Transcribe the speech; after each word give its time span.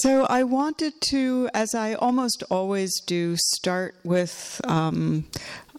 So 0.00 0.26
I 0.26 0.42
wanted 0.42 1.00
to, 1.08 1.48
as 1.54 1.74
I 1.74 1.94
almost 1.94 2.42
always 2.50 3.00
do, 3.00 3.34
start 3.38 3.94
with 4.04 4.60
um, 4.64 5.24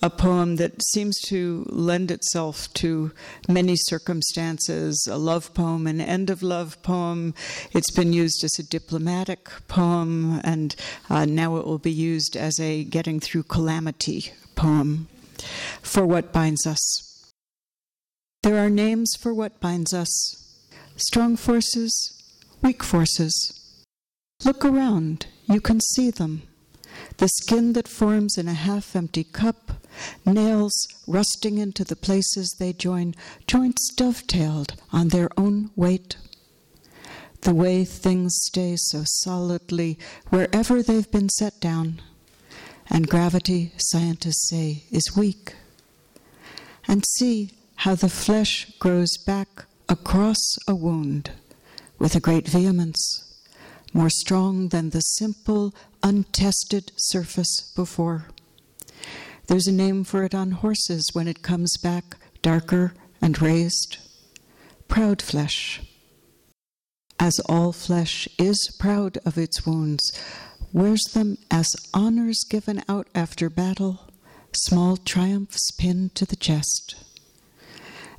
a 0.01 0.09
poem 0.09 0.55
that 0.55 0.81
seems 0.81 1.19
to 1.27 1.67
lend 1.69 2.09
itself 2.09 2.73
to 2.75 3.11
many 3.47 3.75
circumstances 3.75 5.07
a 5.07 5.17
love 5.17 5.53
poem, 5.53 5.85
an 5.85 6.01
end 6.01 6.31
of 6.31 6.41
love 6.41 6.81
poem. 6.81 7.35
It's 7.73 7.91
been 7.91 8.11
used 8.11 8.43
as 8.43 8.57
a 8.57 8.63
diplomatic 8.63 9.51
poem, 9.67 10.41
and 10.43 10.75
uh, 11.11 11.25
now 11.25 11.57
it 11.57 11.67
will 11.67 11.77
be 11.77 11.91
used 11.91 12.35
as 12.35 12.59
a 12.59 12.85
getting 12.85 13.19
through 13.19 13.43
calamity 13.43 14.31
poem 14.55 15.09
for 15.83 16.07
what 16.07 16.33
binds 16.33 16.65
us. 16.65 17.31
There 18.41 18.57
are 18.57 18.71
names 18.71 19.13
for 19.19 19.31
what 19.31 19.59
binds 19.59 19.93
us 19.93 20.09
strong 20.95 21.35
forces, 21.35 21.93
weak 22.63 22.81
forces. 22.81 23.56
Look 24.45 24.63
around, 24.63 25.25
you 25.49 25.59
can 25.59 25.81
see 25.81 26.11
them. 26.11 26.43
The 27.17 27.27
skin 27.27 27.73
that 27.73 27.87
forms 27.87 28.37
in 28.37 28.47
a 28.47 28.53
half 28.53 28.95
empty 28.95 29.23
cup, 29.23 29.71
nails 30.27 30.87
rusting 31.07 31.57
into 31.57 31.83
the 31.83 31.95
places 31.95 32.55
they 32.59 32.71
join, 32.71 33.15
joints 33.47 33.91
dovetailed 33.95 34.75
on 34.93 35.07
their 35.07 35.29
own 35.37 35.71
weight. 35.75 36.17
The 37.41 37.53
way 37.53 37.83
things 37.83 38.35
stay 38.43 38.75
so 38.77 39.03
solidly 39.05 39.97
wherever 40.29 40.83
they've 40.83 41.11
been 41.11 41.29
set 41.29 41.59
down. 41.59 41.99
And 42.91 43.09
gravity, 43.09 43.73
scientists 43.77 44.49
say, 44.49 44.83
is 44.91 45.17
weak. 45.17 45.55
And 46.87 47.03
see 47.05 47.53
how 47.77 47.95
the 47.95 48.07
flesh 48.07 48.71
grows 48.77 49.17
back 49.17 49.65
across 49.89 50.57
a 50.67 50.75
wound 50.75 51.31
with 51.97 52.15
a 52.15 52.19
great 52.19 52.47
vehemence 52.47 53.26
more 53.97 54.11
strong 54.11 54.67
than 54.67 54.91
the 54.91 55.01
simple, 55.01 55.73
untested 56.03 56.91
surface 56.97 57.73
before. 57.75 58.27
There's 59.47 59.65
a 59.65 59.71
name 59.71 60.03
for 60.03 60.23
it 60.23 60.35
on 60.35 60.51
horses 60.51 61.09
when 61.13 61.27
it 61.27 61.41
comes 61.41 61.75
back 61.77 62.15
darker 62.43 62.93
and 63.19 63.41
raised 63.41 63.97
proud 64.87 65.19
flesh. 65.19 65.81
As 67.19 67.39
all 67.49 67.71
flesh 67.71 68.29
is 68.37 68.69
proud 68.79 69.17
of 69.25 69.35
its 69.35 69.65
wounds, 69.65 70.03
wears 70.71 71.03
them 71.15 71.39
as 71.49 71.75
honors 71.91 72.43
given 72.47 72.83
out 72.87 73.07
after 73.15 73.49
battle, 73.49 74.11
small 74.53 74.97
triumphs 74.97 75.71
pinned 75.71 76.13
to 76.13 76.25
the 76.27 76.35
chest. 76.35 76.93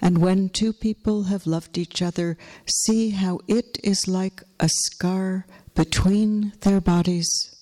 And 0.00 0.18
when 0.18 0.48
two 0.48 0.72
people 0.72 1.24
have 1.24 1.46
loved 1.46 1.76
each 1.78 2.02
other, 2.02 2.36
see 2.66 3.10
how 3.10 3.40
it 3.48 3.78
is 3.82 4.06
like 4.06 4.42
a 4.60 4.68
scar 4.68 5.46
between 5.78 6.52
their 6.62 6.80
bodies, 6.80 7.54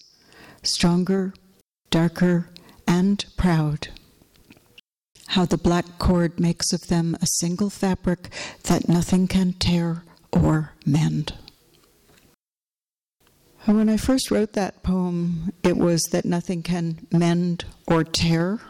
stronger, 0.62 1.34
darker, 1.90 2.48
and 2.88 3.26
proud. 3.36 3.88
How 5.28 5.44
the 5.44 5.58
black 5.58 5.84
cord 5.98 6.40
makes 6.40 6.72
of 6.72 6.86
them 6.86 7.14
a 7.20 7.26
single 7.26 7.68
fabric 7.68 8.30
that 8.62 8.88
nothing 8.88 9.28
can 9.28 9.52
tear 9.52 10.02
or 10.32 10.72
mend. 10.86 11.34
When 13.66 13.90
I 13.90 13.98
first 13.98 14.30
wrote 14.30 14.54
that 14.54 14.82
poem, 14.82 15.52
it 15.62 15.76
was 15.76 16.02
that 16.04 16.24
nothing 16.24 16.62
can 16.62 17.06
mend 17.12 17.66
or 17.86 18.02
tear. 18.02 18.60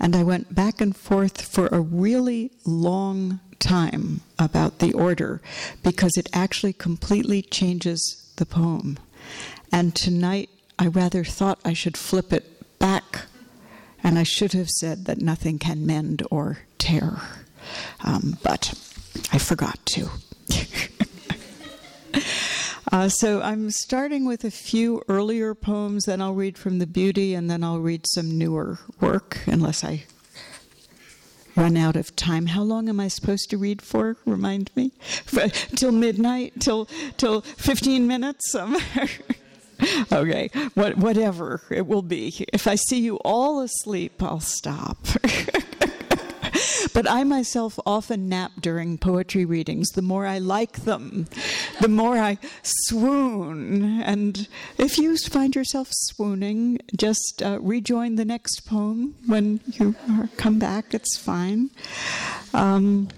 And 0.00 0.16
I 0.16 0.24
went 0.24 0.56
back 0.56 0.80
and 0.80 0.96
forth 0.96 1.40
for 1.40 1.68
a 1.68 1.80
really 1.80 2.50
long 2.64 3.38
time 3.60 4.22
about 4.40 4.80
the 4.80 4.92
order 4.92 5.40
because 5.84 6.16
it 6.16 6.28
actually 6.32 6.72
completely 6.72 7.42
changes 7.42 8.25
the 8.36 8.46
poem. 8.46 8.98
And 9.72 9.94
tonight, 9.94 10.50
I 10.78 10.86
rather 10.88 11.24
thought 11.24 11.58
I 11.64 11.72
should 11.72 11.96
flip 11.96 12.32
it 12.32 12.78
back, 12.78 13.22
and 14.02 14.18
I 14.18 14.22
should 14.22 14.52
have 14.52 14.70
said 14.70 15.06
that 15.06 15.20
nothing 15.20 15.58
can 15.58 15.86
mend 15.86 16.22
or 16.30 16.58
tear. 16.78 17.18
Um, 18.04 18.38
but 18.42 18.74
I 19.32 19.38
forgot 19.38 19.84
to. 19.86 20.10
Uh, 22.92 23.08
so 23.08 23.42
I'm 23.42 23.70
starting 23.72 24.24
with 24.24 24.44
a 24.44 24.50
few 24.50 25.02
earlier 25.08 25.54
poems, 25.54 26.04
then 26.04 26.22
I'll 26.22 26.34
read 26.34 26.56
from 26.56 26.78
the 26.78 26.86
Beauty, 26.86 27.34
and 27.34 27.50
then 27.50 27.64
I'll 27.64 27.80
read 27.80 28.06
some 28.06 28.38
newer 28.38 28.78
work, 29.00 29.38
unless 29.46 29.82
I 29.82 30.04
run 31.56 31.76
out 31.76 31.96
of 31.96 32.14
time. 32.16 32.46
How 32.46 32.62
long 32.62 32.88
am 32.88 33.00
I 33.00 33.08
supposed 33.08 33.50
to 33.50 33.58
read 33.58 33.82
for? 33.82 34.16
Remind 34.24 34.70
me. 34.76 34.92
Till 35.74 35.92
midnight? 35.92 36.54
Till 36.60 36.86
till 37.16 37.40
15 37.40 38.06
minutes? 38.06 38.54
Um, 38.54 38.76
okay, 40.12 40.50
what, 40.74 40.96
whatever 40.96 41.62
it 41.70 41.86
will 41.86 42.02
be. 42.02 42.46
If 42.52 42.66
I 42.66 42.74
see 42.74 43.00
you 43.00 43.16
all 43.24 43.60
asleep, 43.60 44.22
I'll 44.22 44.40
stop. 44.40 44.98
But 46.96 47.10
I 47.10 47.24
myself 47.24 47.78
often 47.84 48.26
nap 48.26 48.52
during 48.58 48.96
poetry 48.96 49.44
readings. 49.44 49.90
The 49.90 50.00
more 50.00 50.24
I 50.24 50.38
like 50.38 50.84
them, 50.84 51.26
the 51.82 51.88
more 51.88 52.16
I 52.16 52.38
swoon. 52.62 54.00
And 54.00 54.48
if 54.78 54.96
you 54.96 55.18
find 55.18 55.54
yourself 55.54 55.88
swooning, 55.90 56.78
just 56.96 57.42
uh, 57.44 57.58
rejoin 57.60 58.14
the 58.14 58.24
next 58.24 58.66
poem 58.66 59.14
when 59.26 59.60
you 59.66 59.94
come 60.38 60.58
back. 60.58 60.94
It's 60.94 61.18
fine. 61.18 61.68
Um, 62.54 63.08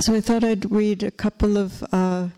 so 0.00 0.14
I 0.14 0.22
thought 0.22 0.42
I'd 0.42 0.72
read 0.72 1.02
a 1.02 1.10
couple 1.10 1.58
of. 1.58 1.84
Uh, 1.92 2.28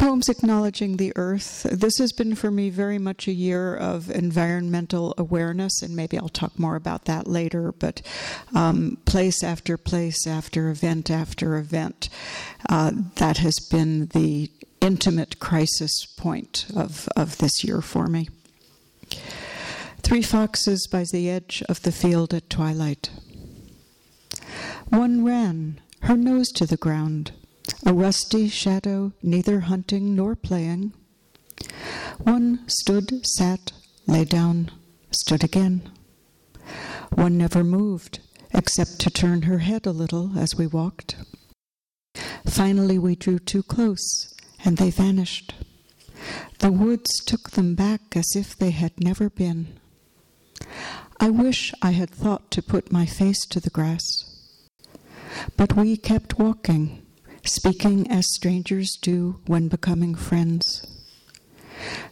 poems 0.00 0.30
acknowledging 0.30 0.96
the 0.96 1.12
earth. 1.14 1.66
This 1.70 1.98
has 1.98 2.10
been 2.10 2.34
for 2.34 2.50
me 2.50 2.70
very 2.70 2.96
much 2.96 3.28
a 3.28 3.32
year 3.32 3.76
of 3.76 4.10
environmental 4.10 5.12
awareness, 5.18 5.82
and 5.82 5.94
maybe 5.94 6.16
I'll 6.16 6.30
talk 6.30 6.58
more 6.58 6.74
about 6.74 7.04
that 7.04 7.28
later. 7.28 7.70
But 7.70 8.00
um, 8.54 8.96
place 9.04 9.44
after 9.44 9.76
place 9.76 10.26
after 10.26 10.70
event 10.70 11.10
after 11.10 11.58
event, 11.58 12.08
uh, 12.70 12.92
that 13.16 13.36
has 13.36 13.58
been 13.70 14.06
the 14.06 14.50
intimate 14.80 15.38
crisis 15.38 16.06
point 16.16 16.64
of, 16.74 17.06
of 17.14 17.36
this 17.36 17.62
year 17.62 17.82
for 17.82 18.06
me. 18.06 18.30
Three 20.00 20.22
foxes 20.22 20.88
by 20.90 21.04
the 21.12 21.28
edge 21.28 21.62
of 21.68 21.82
the 21.82 21.92
field 21.92 22.32
at 22.32 22.48
twilight. 22.48 23.10
One 24.88 25.26
ran, 25.26 25.78
her 26.00 26.16
nose 26.16 26.48
to 26.52 26.64
the 26.64 26.78
ground 26.78 27.32
a 27.84 27.92
rusty 27.92 28.48
shadow, 28.48 29.12
neither 29.22 29.60
hunting 29.60 30.14
nor 30.14 30.36
playing. 30.36 30.92
One 32.18 32.68
stood, 32.68 33.26
sat, 33.26 33.72
lay 34.06 34.24
down, 34.24 34.70
stood 35.10 35.44
again. 35.44 35.90
One 37.14 37.36
never 37.36 37.64
moved, 37.64 38.20
except 38.52 38.98
to 39.00 39.10
turn 39.10 39.42
her 39.42 39.58
head 39.58 39.86
a 39.86 39.92
little 39.92 40.38
as 40.38 40.56
we 40.56 40.66
walked. 40.66 41.16
Finally, 42.46 42.98
we 42.98 43.14
drew 43.16 43.38
too 43.38 43.62
close, 43.62 44.34
and 44.64 44.76
they 44.76 44.90
vanished. 44.90 45.54
The 46.58 46.72
woods 46.72 47.10
took 47.24 47.50
them 47.50 47.74
back 47.74 48.16
as 48.16 48.36
if 48.36 48.56
they 48.56 48.70
had 48.70 49.00
never 49.00 49.30
been. 49.30 49.78
I 51.18 51.30
wish 51.30 51.72
I 51.82 51.92
had 51.92 52.10
thought 52.10 52.50
to 52.52 52.62
put 52.62 52.92
my 52.92 53.06
face 53.06 53.44
to 53.46 53.60
the 53.60 53.70
grass. 53.70 54.24
But 55.56 55.76
we 55.76 55.96
kept 55.96 56.38
walking, 56.38 57.02
speaking 57.44 58.10
as 58.10 58.32
strangers 58.34 58.96
do 59.00 59.40
when 59.46 59.68
becoming 59.68 60.14
friends. 60.14 60.86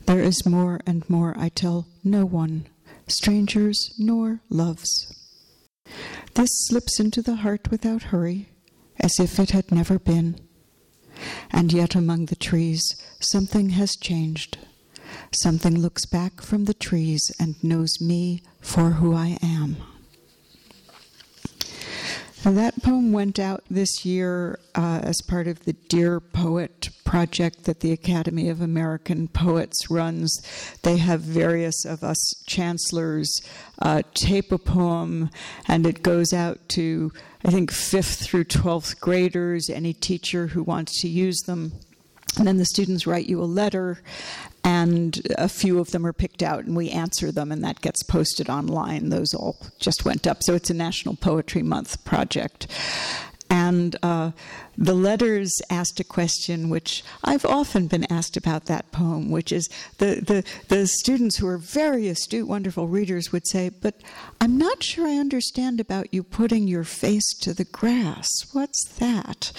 There 0.07 0.21
is 0.21 0.47
more 0.47 0.81
and 0.87 1.09
more 1.11 1.35
I 1.39 1.51
tell 1.51 1.87
no 2.03 2.25
one, 2.25 2.67
strangers 3.07 3.95
nor 3.99 4.41
loves. 4.49 5.15
This 6.35 6.49
slips 6.67 7.01
into 7.01 7.23
the 7.23 7.37
heart 7.37 7.71
without 7.71 8.05
hurry, 8.05 8.49
as 9.01 9.19
if 9.19 9.39
it 9.39 9.51
had 9.51 9.71
never 9.73 9.99
been. 9.99 10.39
And 11.51 11.73
yet 11.73 11.95
among 11.95 12.27
the 12.27 12.37
trees, 12.37 12.83
something 13.21 13.71
has 13.71 13.97
changed. 13.97 14.59
Something 15.33 15.79
looks 15.79 16.07
back 16.07 16.41
from 16.41 16.65
the 16.65 16.75
trees 16.75 17.23
and 17.41 17.63
knows 17.63 18.01
me 18.01 18.43
for 18.61 18.91
who 18.93 19.15
I 19.15 19.39
am. 19.43 19.77
That 22.45 22.83
poem 22.83 23.13
went 23.13 23.39
out 23.39 23.65
this 23.69 24.05
year 24.05 24.61
uh, 24.75 25.01
as 25.03 25.21
part 25.23 25.49
of 25.49 25.65
the 25.65 25.73
Dear 25.73 26.21
Poet 26.21 26.89
project 27.05 27.65
that 27.65 27.81
the 27.81 27.91
Academy 27.91 28.49
of 28.49 28.61
American 28.61 29.27
Poets 29.29 29.91
runs. 29.91 30.41
They 30.83 30.99
have 30.99 31.21
various 31.21 31.85
of 31.85 32.05
us 32.05 32.35
chancellors 32.47 33.43
uh, 33.81 34.03
tape 34.15 34.53
a 34.53 34.59
poem, 34.59 35.31
and 35.67 35.85
it 35.85 36.03
goes 36.03 36.33
out 36.33 36.61
to, 36.71 37.13
I 37.45 37.51
think, 37.51 37.73
fifth 37.73 38.21
through 38.25 38.45
12th 38.45 39.01
graders, 39.01 39.69
any 39.69 39.93
teacher 39.93 40.49
who 40.49 40.63
wants 40.63 41.01
to 41.01 41.09
use 41.09 41.41
them. 41.41 41.73
And 42.39 42.47
then 42.47 42.57
the 42.57 42.65
students 42.65 43.07
write 43.07 43.27
you 43.27 43.43
a 43.43 43.45
letter, 43.45 44.01
and 44.65 45.21
a 45.37 45.49
few 45.49 45.81
of 45.81 45.91
them 45.91 46.07
are 46.07 46.13
picked 46.13 46.43
out, 46.43 46.65
and 46.65 46.77
we 46.77 46.91
answer 46.91 47.33
them, 47.33 47.51
and 47.51 47.65
that 47.65 47.81
gets 47.81 48.03
posted 48.05 48.49
online. 48.49 49.09
Those 49.09 49.35
all 49.35 49.57
just 49.79 50.05
went 50.05 50.27
up. 50.27 50.43
So 50.43 50.55
it's 50.55 50.71
a 50.71 50.75
National 50.75 51.17
Poetry 51.17 51.63
Month 51.63 52.05
project. 52.05 52.69
And 53.69 53.97
uh, 54.03 54.31
the 54.79 54.95
letters 54.95 55.53
asked 55.69 56.01
a 56.01 56.05
question 56.05 56.71
which 56.71 57.05
I've 57.23 57.45
often 57.45 57.87
been 57.87 58.11
asked 58.11 58.37
about 58.37 58.67
that 58.67 58.93
poem, 58.93 59.31
which 59.31 59.53
is 59.53 59.69
the, 59.99 60.23
the, 60.25 60.45
the 60.69 60.87
students 60.87 61.37
who 61.37 61.49
are 61.49 61.59
very 61.59 62.09
astute, 62.09 62.49
wonderful 62.49 62.87
readers 62.87 63.31
would 63.33 63.47
say, 63.47 63.69
But 63.69 63.97
I'm 64.41 64.57
not 64.57 64.83
sure 64.83 65.07
I 65.07 65.17
understand 65.17 65.81
about 65.81 66.15
you 66.15 66.23
putting 66.23 66.67
your 66.67 66.85
face 66.85 67.29
to 67.41 67.53
the 67.53 67.65
grass. 67.65 68.29
What's 68.53 68.85
that? 68.99 69.53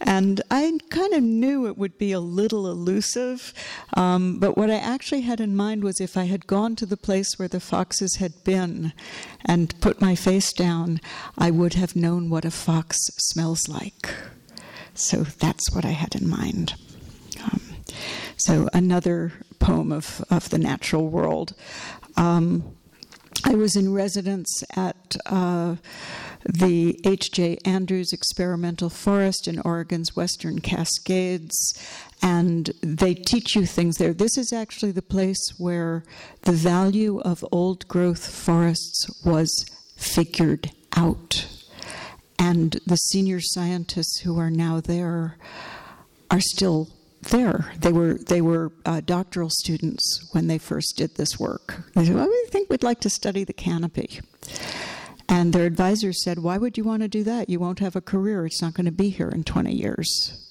And 0.00 0.40
I 0.50 0.78
kind 0.90 1.12
of 1.14 1.22
knew 1.22 1.66
it 1.66 1.78
would 1.78 1.96
be 1.98 2.12
a 2.12 2.20
little 2.20 2.68
elusive, 2.68 3.52
um, 3.94 4.38
but 4.38 4.56
what 4.56 4.70
I 4.70 4.76
actually 4.76 5.22
had 5.22 5.40
in 5.40 5.54
mind 5.54 5.84
was 5.84 6.00
if 6.00 6.16
I 6.16 6.24
had 6.24 6.46
gone 6.46 6.74
to 6.76 6.86
the 6.86 6.96
place 6.96 7.38
where 7.38 7.48
the 7.48 7.60
foxes 7.60 8.16
had 8.16 8.42
been 8.44 8.92
and 9.44 9.78
put 9.80 10.00
my 10.00 10.14
face 10.14 10.52
down, 10.52 11.00
I 11.38 11.50
would 11.50 11.74
have 11.74 11.94
known 11.94 12.30
what 12.30 12.44
a 12.44 12.50
fox 12.50 12.98
smells 13.44 13.68
like. 13.68 14.14
So 14.94 15.24
that's 15.24 15.74
what 15.74 15.84
I 15.84 15.90
had 15.90 16.14
in 16.14 16.28
mind. 16.28 16.74
Um, 17.42 17.60
so 18.36 18.68
another 18.72 19.32
poem 19.58 19.92
of, 19.92 20.24
of 20.30 20.48
the 20.50 20.58
natural 20.58 21.08
world. 21.08 21.54
Um, 22.16 22.74
I 23.44 23.54
was 23.54 23.76
in 23.76 23.92
residence 23.92 24.62
at 24.74 25.16
uh, 25.26 25.76
the 26.46 26.98
H.J. 27.04 27.58
Andrews 27.66 28.12
Experimental 28.12 28.88
Forest 28.88 29.48
in 29.48 29.58
Oregon's 29.60 30.16
Western 30.16 30.60
Cascades, 30.60 31.74
and 32.22 32.70
they 32.82 33.12
teach 33.12 33.54
you 33.54 33.66
things 33.66 33.98
there. 33.98 34.14
This 34.14 34.38
is 34.38 34.52
actually 34.52 34.92
the 34.92 35.02
place 35.02 35.42
where 35.58 36.04
the 36.42 36.52
value 36.52 37.18
of 37.20 37.44
old 37.52 37.86
growth 37.88 38.26
forests 38.26 39.06
was 39.24 39.66
figured 39.96 40.70
out. 40.96 41.46
And 42.38 42.80
the 42.86 42.96
senior 42.96 43.40
scientists 43.40 44.20
who 44.20 44.38
are 44.38 44.50
now 44.50 44.80
there 44.80 45.36
are 46.30 46.40
still 46.40 46.88
there. 47.22 47.72
They 47.78 47.92
were 47.92 48.14
they 48.14 48.40
were 48.40 48.72
uh, 48.84 49.00
doctoral 49.00 49.50
students 49.50 50.28
when 50.32 50.46
they 50.46 50.58
first 50.58 50.94
did 50.96 51.16
this 51.16 51.38
work. 51.38 51.84
They 51.94 52.04
said, 52.04 52.14
"Well, 52.14 52.28
we 52.28 52.46
think 52.50 52.68
we'd 52.68 52.82
like 52.82 53.00
to 53.00 53.10
study 53.10 53.44
the 53.44 53.52
canopy." 53.52 54.20
And 55.28 55.52
their 55.52 55.64
advisors 55.64 56.22
said, 56.22 56.40
"Why 56.40 56.58
would 56.58 56.76
you 56.76 56.84
want 56.84 57.02
to 57.02 57.08
do 57.08 57.24
that? 57.24 57.48
You 57.48 57.60
won't 57.60 57.78
have 57.78 57.96
a 57.96 58.00
career. 58.00 58.44
It's 58.44 58.60
not 58.60 58.74
going 58.74 58.86
to 58.86 58.92
be 58.92 59.08
here 59.08 59.28
in 59.28 59.44
20 59.44 59.72
years." 59.72 60.44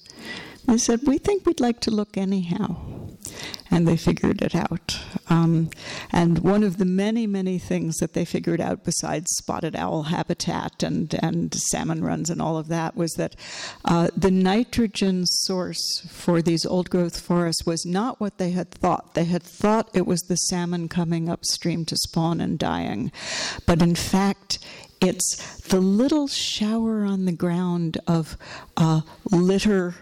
They 0.66 0.78
said, 0.78 1.00
We 1.06 1.18
think 1.18 1.46
we'd 1.46 1.60
like 1.60 1.80
to 1.80 1.90
look 1.90 2.16
anyhow. 2.16 2.76
And 3.74 3.88
they 3.88 3.96
figured 3.96 4.40
it 4.40 4.54
out. 4.54 5.00
Um, 5.28 5.68
and 6.12 6.38
one 6.38 6.62
of 6.62 6.76
the 6.76 6.84
many, 6.84 7.26
many 7.26 7.58
things 7.58 7.96
that 7.96 8.12
they 8.12 8.24
figured 8.24 8.60
out, 8.60 8.84
besides 8.84 9.26
spotted 9.32 9.74
owl 9.74 10.04
habitat 10.04 10.84
and, 10.84 11.12
and 11.20 11.52
salmon 11.52 12.04
runs 12.04 12.30
and 12.30 12.40
all 12.40 12.56
of 12.56 12.68
that, 12.68 12.96
was 12.96 13.14
that 13.14 13.34
uh, 13.84 14.10
the 14.16 14.30
nitrogen 14.30 15.26
source 15.26 16.06
for 16.08 16.40
these 16.40 16.64
old 16.64 16.88
growth 16.88 17.20
forests 17.20 17.66
was 17.66 17.84
not 17.84 18.20
what 18.20 18.38
they 18.38 18.52
had 18.52 18.70
thought. 18.70 19.14
They 19.14 19.24
had 19.24 19.42
thought 19.42 19.90
it 19.92 20.06
was 20.06 20.20
the 20.22 20.36
salmon 20.36 20.88
coming 20.88 21.28
upstream 21.28 21.84
to 21.86 21.96
spawn 21.96 22.40
and 22.40 22.56
dying. 22.56 23.10
But 23.66 23.82
in 23.82 23.96
fact, 23.96 24.60
it's 25.00 25.60
the 25.62 25.80
little 25.80 26.28
shower 26.28 27.04
on 27.04 27.24
the 27.24 27.32
ground 27.32 27.98
of 28.06 28.38
uh, 28.76 29.00
litter 29.32 29.96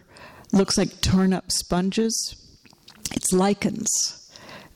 looks 0.53 0.77
like 0.77 1.01
torn 1.01 1.33
up 1.33 1.51
sponges. 1.51 2.37
It's 3.15 3.33
lichens 3.33 3.89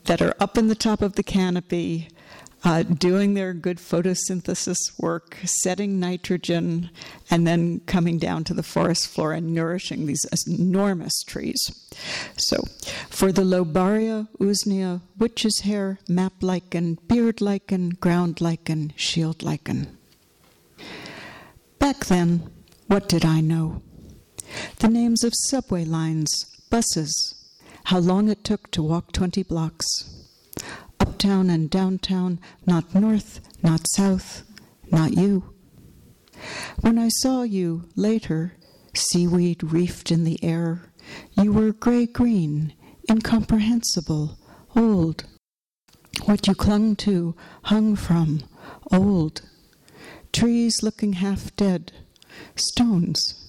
that 0.05 0.23
are 0.23 0.35
up 0.39 0.57
in 0.57 0.69
the 0.69 0.75
top 0.75 1.03
of 1.03 1.15
the 1.15 1.23
canopy, 1.23 2.09
uh, 2.65 2.83
doing 2.83 3.35
their 3.35 3.53
good 3.53 3.79
photosynthesis 3.79 4.77
work, 4.99 5.37
setting 5.45 5.99
nitrogen, 6.01 6.91
and 7.31 7.47
then 7.47 7.81
coming 7.81 8.19
down 8.19 8.45
to 8.45 8.55
the 8.55 8.63
forest 8.63 9.09
floor 9.09 9.33
and 9.33 9.55
nourishing 9.55 10.07
these 10.07 10.25
enormous 10.47 11.23
trees. 11.25 11.59
So, 12.37 12.63
for 13.09 13.33
the 13.33 13.43
Lobaria 13.43 14.29
usnea, 14.39 15.01
witch's 15.19 15.61
hair, 15.61 15.99
map 16.09 16.35
lichen, 16.43 16.99
beard 17.09 17.41
lichen, 17.41 17.91
ground 17.91 18.41
lichen, 18.41 18.93
shield 18.97 19.43
lichen. 19.43 19.97
Back 21.79 22.07
then, 22.07 22.51
what 22.87 23.09
did 23.09 23.25
I 23.25 23.41
know? 23.41 23.83
the 24.79 24.89
names 24.89 25.25
of 25.25 25.33
subway 25.35 25.85
lines, 25.85 26.31
buses, 26.71 27.35
how 27.87 27.99
long 27.99 28.29
it 28.29 28.43
took 28.43 28.71
to 28.73 28.83
walk 28.83 29.13
20 29.13 29.45
blocks. 29.45 29.85
Uptown 30.99 31.49
and 31.49 31.71
downtown, 31.71 32.41
not 32.67 32.95
north, 32.95 33.41
not 33.63 33.81
south, 33.95 34.43
not 34.91 35.13
you. 35.13 35.55
When 36.81 36.99
I 36.99 37.09
saw 37.09 37.43
you 37.43 37.89
later, 37.95 38.55
seaweed 38.95 39.63
reefed 39.63 40.11
in 40.11 40.25
the 40.25 40.43
air, 40.43 40.93
you 41.41 41.53
were 41.53 41.73
gray 41.73 42.07
green, 42.07 42.75
incomprehensible, 43.09 44.37
old. 44.75 45.25
What 46.25 46.49
you 46.49 46.55
clung 46.55 46.97
to, 46.97 47.37
hung 47.65 47.95
from, 47.95 48.43
old. 48.93 49.43
Trees 50.33 50.83
looking 50.83 51.15
half 51.15 51.55
dead, 51.55 51.93
stones 52.57 53.47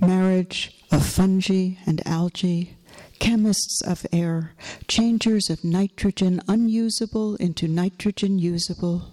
marriage 0.00 0.84
of 0.92 1.04
fungi 1.04 1.72
and 1.86 2.06
algae, 2.06 2.76
chemists 3.18 3.80
of 3.82 4.06
air, 4.12 4.52
changers 4.86 5.50
of 5.50 5.64
nitrogen 5.64 6.40
unusable 6.48 7.36
into 7.36 7.68
nitrogen 7.68 8.38
usable. 8.38 9.12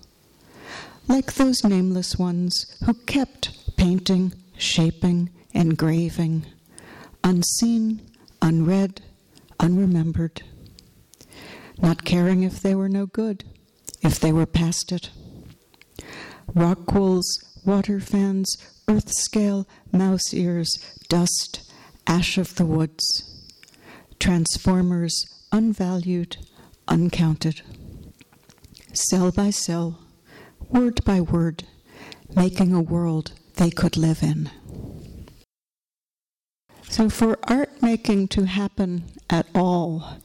Like 1.08 1.34
those 1.34 1.64
nameless 1.64 2.18
ones 2.18 2.78
who 2.86 2.94
kept 2.94 3.78
painting, 3.78 4.34
shaping, 4.58 5.30
engraving, 5.54 6.46
unseen, 7.24 8.02
unread, 8.42 9.02
unremembered, 9.60 10.42
not 11.82 12.06
caring 12.06 12.44
if 12.44 12.62
they 12.62 12.76
were 12.76 12.90
no 12.90 13.06
good, 13.06 13.44
if 14.02 14.20
they 14.20 14.32
were 14.32 14.46
past 14.46 14.92
it. 14.92 15.10
Rock 16.54 16.94
water 17.66 18.00
fans, 18.00 18.56
earth 18.88 19.12
scale, 19.12 19.68
mouse 19.92 20.34
ears, 20.34 20.70
dust, 21.10 21.72
ash 22.08 22.38
of 22.38 22.56
the 22.56 22.66
woods, 22.66 23.35
transformers 24.20 25.26
unvalued, 25.52 26.38
uncounted. 26.88 27.62
Cell 28.94 29.32
by 29.32 29.50
cell, 29.50 30.00
word 30.70 31.04
by 31.04 31.22
word, 31.22 31.64
making 32.36 32.74
a 32.74 32.82
world 32.82 33.34
they 33.56 33.70
could 33.70 33.98
live 33.98 34.24
in. 34.24 34.50
So, 36.90 37.10
for 37.10 37.38
art 37.44 37.82
making 37.82 38.30
to 38.30 38.46
happen 38.46 39.06
at 39.30 39.48
all, 39.54 40.20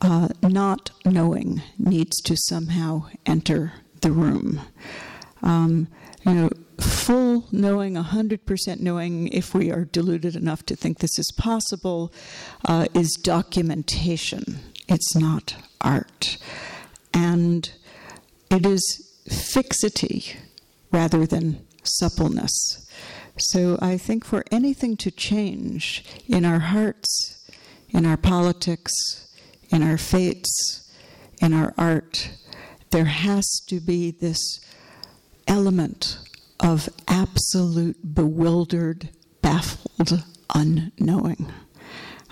uh, 0.00 0.28
not 0.42 0.90
knowing 1.04 1.62
needs 1.78 2.20
to 2.22 2.36
somehow 2.36 3.08
enter 3.26 3.72
the 4.00 4.12
room. 4.12 4.60
Um, 5.42 5.88
you 6.26 6.34
know, 6.34 6.50
full 6.80 7.46
knowing, 7.52 7.94
100% 7.94 8.80
knowing, 8.80 9.28
if 9.28 9.54
we 9.54 9.70
are 9.70 9.84
deluded 9.84 10.34
enough 10.36 10.64
to 10.66 10.76
think 10.76 10.98
this 10.98 11.18
is 11.18 11.30
possible, 11.36 12.12
uh, 12.64 12.86
is 12.94 13.18
documentation. 13.22 14.60
It's 14.88 15.14
not 15.14 15.56
art. 15.80 16.38
And 17.12 17.70
it 18.50 18.66
is 18.66 18.82
fixity 19.28 20.36
rather 20.90 21.26
than 21.26 21.66
suppleness. 21.82 22.88
So 23.36 23.78
I 23.82 23.98
think 23.98 24.24
for 24.24 24.44
anything 24.50 24.96
to 24.98 25.10
change 25.10 26.04
in 26.28 26.44
our 26.44 26.60
hearts, 26.60 27.50
in 27.90 28.06
our 28.06 28.16
politics, 28.16 28.92
in 29.70 29.82
our 29.82 29.98
fates, 29.98 30.90
in 31.40 31.52
our 31.52 31.74
art, 31.76 32.30
there 32.90 33.06
has 33.06 33.44
to 33.66 33.80
be 33.80 34.12
this 34.12 34.60
element 35.54 36.18
of 36.58 36.88
absolute 37.06 37.96
bewildered, 38.12 39.08
baffled 39.40 40.24
unknowing. 40.52 41.46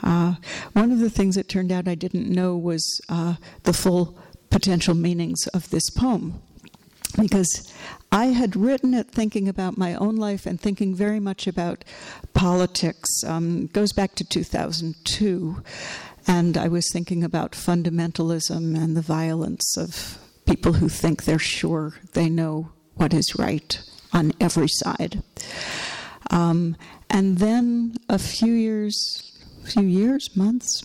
Uh, 0.03 0.35
one 0.73 0.91
of 0.91 0.99
the 0.99 1.09
things 1.09 1.37
that 1.37 1.49
turned 1.49 1.71
out 1.71 1.87
I 1.87 1.95
didn't 1.95 2.29
know 2.29 2.57
was 2.57 3.01
uh, 3.09 3.37
the 3.63 3.73
full 3.73 4.19
potential 4.51 4.95
meanings 4.97 5.47
of 5.55 5.71
this 5.71 5.89
poem. 5.91 6.43
Because 7.17 7.73
I 8.11 8.27
had 8.27 8.57
written 8.57 8.93
it 8.93 9.13
thinking 9.13 9.49
about 9.49 9.79
my 9.79 9.95
own 9.95 10.17
life 10.17 10.45
and 10.45 10.61
thinking 10.61 10.93
very 10.93 11.21
much 11.21 11.47
about 11.47 11.85
politics. 12.35 13.23
Um, 13.25 13.69
goes 13.69 13.93
back 13.93 14.17
to 14.17 14.25
2002, 14.25 15.63
and 16.27 16.57
I 16.57 16.67
was 16.67 16.91
thinking 16.93 17.23
about 17.23 17.53
fundamentalism 17.53 18.77
and 18.77 18.97
the 18.97 19.03
violence 19.03 19.77
of 19.79 20.19
people 20.45 20.73
who 20.73 20.89
think 20.89 21.23
they're 21.23 21.39
sure 21.39 22.01
they 22.15 22.29
know 22.29 22.73
what 22.95 23.15
is 23.15 23.39
right 23.39 23.81
on 24.13 24.33
every 24.41 24.69
side. 24.69 25.23
Um, 26.31 26.77
and 27.11 27.39
then 27.39 27.97
a 28.09 28.19
few 28.19 28.53
years, 28.53 28.97
few 29.65 29.83
years, 29.83 30.35
months, 30.37 30.83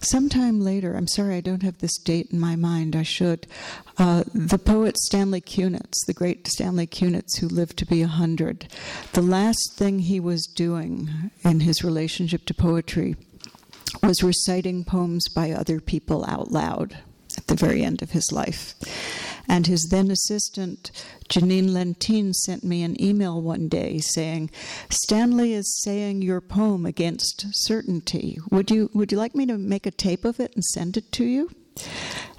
sometime 0.00 0.60
later, 0.60 0.94
I'm 0.94 1.08
sorry 1.08 1.36
I 1.36 1.40
don't 1.40 1.62
have 1.62 1.78
this 1.78 1.98
date 1.98 2.28
in 2.30 2.38
my 2.38 2.56
mind, 2.56 2.94
I 2.94 3.02
should, 3.02 3.46
uh, 3.98 4.24
the 4.34 4.58
poet 4.58 4.98
Stanley 4.98 5.40
Kunitz, 5.40 6.04
the 6.06 6.12
great 6.12 6.46
Stanley 6.46 6.86
Kunitz 6.86 7.38
who 7.38 7.48
lived 7.48 7.78
to 7.78 7.86
be 7.86 8.00
100, 8.00 8.68
the 9.12 9.22
last 9.22 9.74
thing 9.74 10.00
he 10.00 10.20
was 10.20 10.46
doing 10.46 11.30
in 11.42 11.60
his 11.60 11.82
relationship 11.82 12.44
to 12.46 12.54
poetry 12.54 13.16
was 14.02 14.22
reciting 14.22 14.84
poems 14.84 15.28
by 15.34 15.52
other 15.52 15.80
people 15.80 16.24
out 16.26 16.50
loud 16.50 16.98
at 17.38 17.46
the 17.46 17.54
very 17.54 17.82
end 17.82 18.02
of 18.02 18.10
his 18.10 18.30
life. 18.32 18.74
And 19.48 19.66
his 19.66 19.88
then 19.90 20.10
assistant, 20.10 20.90
Genine 21.28 21.72
Lentine, 21.72 22.32
sent 22.32 22.64
me 22.64 22.82
an 22.82 23.00
email 23.02 23.40
one 23.40 23.68
day 23.68 23.98
saying, 23.98 24.50
Stanley 24.90 25.52
is 25.52 25.80
saying 25.82 26.22
your 26.22 26.40
poem 26.40 26.84
against 26.84 27.46
certainty. 27.52 28.38
Would 28.50 28.70
you, 28.70 28.90
would 28.92 29.12
you 29.12 29.18
like 29.18 29.34
me 29.34 29.46
to 29.46 29.56
make 29.56 29.86
a 29.86 29.90
tape 29.90 30.24
of 30.24 30.40
it 30.40 30.54
and 30.54 30.64
send 30.64 30.96
it 30.96 31.12
to 31.12 31.24
you? 31.24 31.50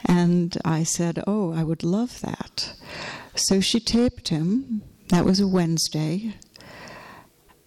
And 0.05 0.57
I 0.65 0.83
said, 0.83 1.23
Oh, 1.27 1.53
I 1.53 1.63
would 1.63 1.83
love 1.83 2.21
that. 2.21 2.73
So 3.35 3.59
she 3.59 3.79
taped 3.79 4.29
him. 4.29 4.81
That 5.09 5.25
was 5.25 5.39
a 5.39 5.47
Wednesday. 5.47 6.35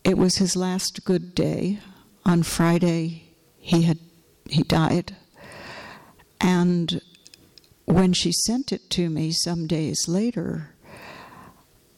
It 0.04 0.18
was 0.18 0.36
his 0.36 0.56
last 0.56 1.04
good 1.04 1.34
day. 1.34 1.78
On 2.24 2.42
Friday, 2.42 3.34
he 3.58 3.82
had 3.82 3.98
he 4.48 4.62
died. 4.62 5.16
And 6.40 7.00
when 7.92 8.12
she 8.12 8.32
sent 8.32 8.72
it 8.72 8.88
to 8.90 9.10
me 9.10 9.32
some 9.32 9.66
days 9.66 10.06
later, 10.06 10.74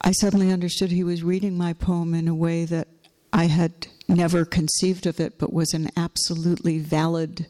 I 0.01 0.13
suddenly 0.13 0.51
understood 0.51 0.91
he 0.91 1.05
was 1.05 1.23
reading 1.23 1.57
my 1.57 1.73
poem 1.73 2.15
in 2.15 2.29
a 2.29 2.35
way 2.35 2.65
that 2.65 2.89
I 3.33 3.47
had 3.47 3.87
never 4.09 4.45
conceived 4.45 5.07
of 5.07 5.21
it, 5.21 5.39
but 5.39 5.53
was 5.53 5.75
an 5.75 5.91
absolutely 5.97 6.79
valid 6.79 7.47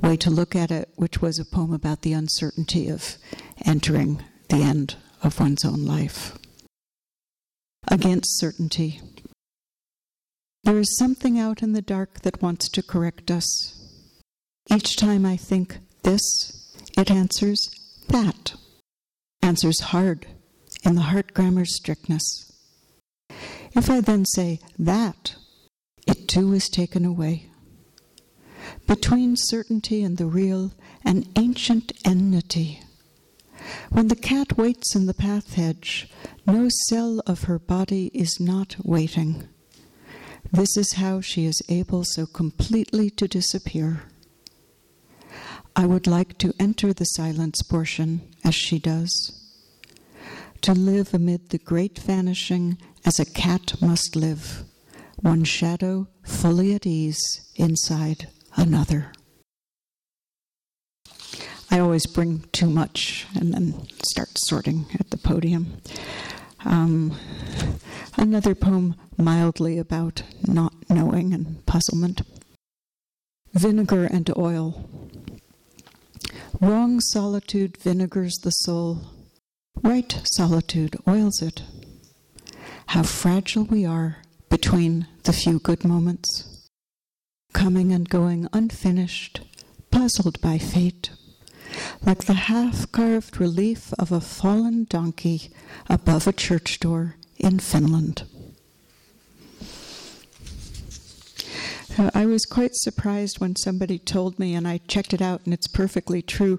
way 0.00 0.16
to 0.16 0.30
look 0.30 0.56
at 0.56 0.70
it, 0.70 0.88
which 0.96 1.22
was 1.22 1.38
a 1.38 1.44
poem 1.44 1.72
about 1.72 2.02
the 2.02 2.12
uncertainty 2.12 2.88
of 2.88 3.16
entering 3.64 4.22
the 4.48 4.56
end 4.56 4.96
of 5.22 5.38
one's 5.38 5.64
own 5.64 5.84
life. 5.84 6.36
Against 7.88 8.38
certainty. 8.38 9.00
There 10.64 10.78
is 10.78 10.96
something 10.96 11.38
out 11.38 11.62
in 11.62 11.74
the 11.74 11.82
dark 11.82 12.22
that 12.22 12.42
wants 12.42 12.68
to 12.70 12.82
correct 12.82 13.30
us. 13.30 13.78
Each 14.74 14.96
time 14.96 15.26
I 15.26 15.36
think 15.36 15.78
this, 16.02 16.63
it 16.96 17.10
answers 17.10 17.68
that. 18.08 18.54
Answers 19.42 19.80
hard 19.80 20.26
in 20.84 20.94
the 20.94 21.02
heart 21.02 21.34
grammar's 21.34 21.76
strictness. 21.76 22.52
If 23.74 23.90
I 23.90 24.00
then 24.00 24.24
say 24.24 24.60
that, 24.78 25.34
it 26.06 26.28
too 26.28 26.52
is 26.52 26.68
taken 26.68 27.04
away. 27.04 27.48
Between 28.86 29.34
certainty 29.36 30.02
and 30.02 30.16
the 30.16 30.26
real, 30.26 30.72
an 31.04 31.26
ancient 31.36 31.92
enmity. 32.04 32.80
When 33.90 34.08
the 34.08 34.16
cat 34.16 34.56
waits 34.56 34.94
in 34.94 35.06
the 35.06 35.14
path 35.14 35.54
hedge, 35.54 36.08
no 36.46 36.68
cell 36.88 37.20
of 37.26 37.44
her 37.44 37.58
body 37.58 38.10
is 38.14 38.38
not 38.38 38.76
waiting. 38.84 39.48
This 40.52 40.76
is 40.76 40.94
how 40.94 41.20
she 41.20 41.46
is 41.46 41.62
able 41.68 42.04
so 42.04 42.26
completely 42.26 43.10
to 43.10 43.26
disappear. 43.26 44.02
I 45.76 45.86
would 45.86 46.06
like 46.06 46.38
to 46.38 46.54
enter 46.60 46.92
the 46.92 47.04
silence 47.04 47.62
portion 47.62 48.20
as 48.44 48.54
she 48.54 48.78
does. 48.78 49.40
To 50.62 50.72
live 50.72 51.12
amid 51.12 51.50
the 51.50 51.58
great 51.58 51.98
vanishing 51.98 52.78
as 53.04 53.18
a 53.18 53.24
cat 53.24 53.74
must 53.82 54.16
live, 54.16 54.64
one 55.16 55.44
shadow 55.44 56.06
fully 56.22 56.74
at 56.74 56.86
ease 56.86 57.20
inside 57.56 58.28
another. 58.56 59.12
I 61.70 61.80
always 61.80 62.06
bring 62.06 62.44
too 62.52 62.70
much 62.70 63.26
and 63.34 63.52
then 63.52 63.88
start 64.04 64.28
sorting 64.46 64.86
at 64.98 65.10
the 65.10 65.18
podium. 65.18 65.82
Um, 66.64 67.18
another 68.16 68.54
poem 68.54 68.94
mildly 69.18 69.78
about 69.78 70.22
not 70.46 70.72
knowing 70.88 71.34
and 71.34 71.66
puzzlement. 71.66 72.22
Vinegar 73.52 74.04
and 74.04 74.30
oil. 74.36 74.88
Wrong 76.60 77.00
solitude 77.00 77.76
vinegars 77.76 78.36
the 78.42 78.50
soul, 78.50 79.02
right 79.82 80.20
solitude 80.24 80.96
oils 81.06 81.42
it. 81.42 81.62
How 82.88 83.02
fragile 83.02 83.64
we 83.64 83.84
are 83.84 84.18
between 84.48 85.06
the 85.24 85.32
few 85.32 85.58
good 85.58 85.84
moments, 85.84 86.68
coming 87.52 87.92
and 87.92 88.08
going 88.08 88.48
unfinished, 88.52 89.40
puzzled 89.90 90.40
by 90.40 90.58
fate, 90.58 91.10
like 92.02 92.24
the 92.24 92.34
half 92.34 92.90
carved 92.92 93.40
relief 93.40 93.92
of 93.98 94.12
a 94.12 94.20
fallen 94.20 94.84
donkey 94.84 95.50
above 95.88 96.26
a 96.26 96.32
church 96.32 96.78
door 96.80 97.16
in 97.38 97.58
Finland. 97.58 98.24
I 101.98 102.26
was 102.26 102.44
quite 102.44 102.74
surprised 102.74 103.40
when 103.40 103.56
somebody 103.56 103.98
told 103.98 104.38
me, 104.38 104.54
and 104.54 104.66
I 104.66 104.78
checked 104.88 105.14
it 105.14 105.22
out, 105.22 105.42
and 105.44 105.54
it's 105.54 105.68
perfectly 105.68 106.22
true. 106.22 106.58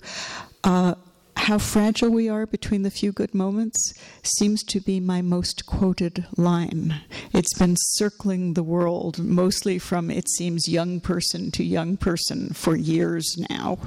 Uh, 0.64 0.96
how 1.38 1.58
fragile 1.58 2.10
we 2.10 2.30
are 2.30 2.46
between 2.46 2.84
the 2.84 2.90
few 2.90 3.12
good 3.12 3.36
moments 3.36 3.94
seems 4.24 4.64
to 4.64 4.80
be 4.80 5.00
my 5.00 5.22
most 5.22 5.66
quoted 5.66 6.26
line. 6.38 7.02
It's 7.34 7.54
been 7.54 7.76
circling 7.78 8.54
the 8.54 8.64
world, 8.64 9.20
mostly 9.20 9.78
from, 9.78 10.10
it 10.10 10.30
seems, 10.30 10.70
young 10.70 11.02
person 11.02 11.52
to 11.52 11.64
young 11.64 11.98
person 11.98 12.50
for 12.54 12.76
years 12.76 13.36
now. 13.50 13.78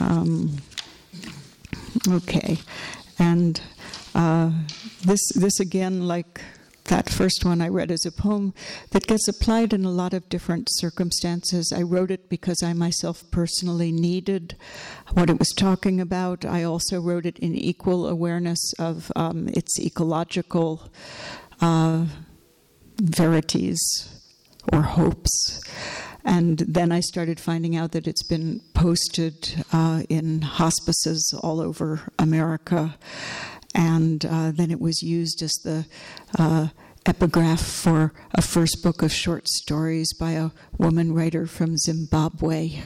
Um, 0.00 0.56
okay. 2.08 2.58
And 3.18 3.60
uh, 4.14 4.50
this, 5.04 5.20
this 5.34 5.60
again, 5.60 6.08
like 6.08 6.40
that 6.88 7.08
first 7.08 7.44
one 7.44 7.60
I 7.60 7.68
read 7.68 7.90
is 7.90 8.04
a 8.04 8.12
poem 8.12 8.52
that 8.90 9.06
gets 9.06 9.28
applied 9.28 9.72
in 9.72 9.84
a 9.84 9.90
lot 9.90 10.12
of 10.12 10.28
different 10.28 10.68
circumstances. 10.70 11.72
I 11.74 11.82
wrote 11.82 12.10
it 12.10 12.28
because 12.28 12.62
I 12.62 12.72
myself 12.72 13.24
personally 13.30 13.92
needed 13.92 14.56
what 15.12 15.30
it 15.30 15.38
was 15.38 15.50
talking 15.50 16.00
about. 16.00 16.44
I 16.44 16.64
also 16.64 17.00
wrote 17.00 17.26
it 17.26 17.38
in 17.38 17.54
equal 17.54 18.08
awareness 18.08 18.72
of 18.78 19.12
um, 19.16 19.48
its 19.48 19.78
ecological 19.78 20.90
uh, 21.60 22.06
verities 23.00 23.78
or 24.72 24.82
hopes. 24.82 25.60
And 26.24 26.58
then 26.58 26.92
I 26.92 27.00
started 27.00 27.40
finding 27.40 27.76
out 27.76 27.92
that 27.92 28.06
it's 28.06 28.26
been 28.26 28.60
posted 28.74 29.64
uh, 29.72 30.02
in 30.08 30.42
hospices 30.42 31.34
all 31.42 31.60
over 31.60 32.12
America 32.18 32.96
and 33.78 34.26
uh, 34.26 34.50
then 34.50 34.72
it 34.72 34.80
was 34.80 35.02
used 35.02 35.40
as 35.40 35.52
the 35.62 35.86
uh, 36.36 36.66
epigraph 37.06 37.64
for 37.64 38.12
a 38.34 38.42
first 38.42 38.82
book 38.82 39.02
of 39.02 39.12
short 39.12 39.48
stories 39.48 40.12
by 40.18 40.32
a 40.32 40.50
woman 40.78 41.14
writer 41.14 41.46
from 41.46 41.78
Zimbabwe. 41.78 42.80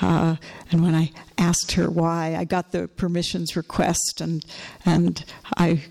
Uh, 0.00 0.36
and 0.70 0.84
when 0.84 0.94
I 0.94 1.10
asked 1.36 1.72
her 1.72 1.90
why, 1.90 2.36
I 2.36 2.44
got 2.44 2.70
the 2.70 2.86
permissions 2.86 3.56
request, 3.56 4.20
and 4.20 4.44
and 4.86 5.24
I 5.58 5.82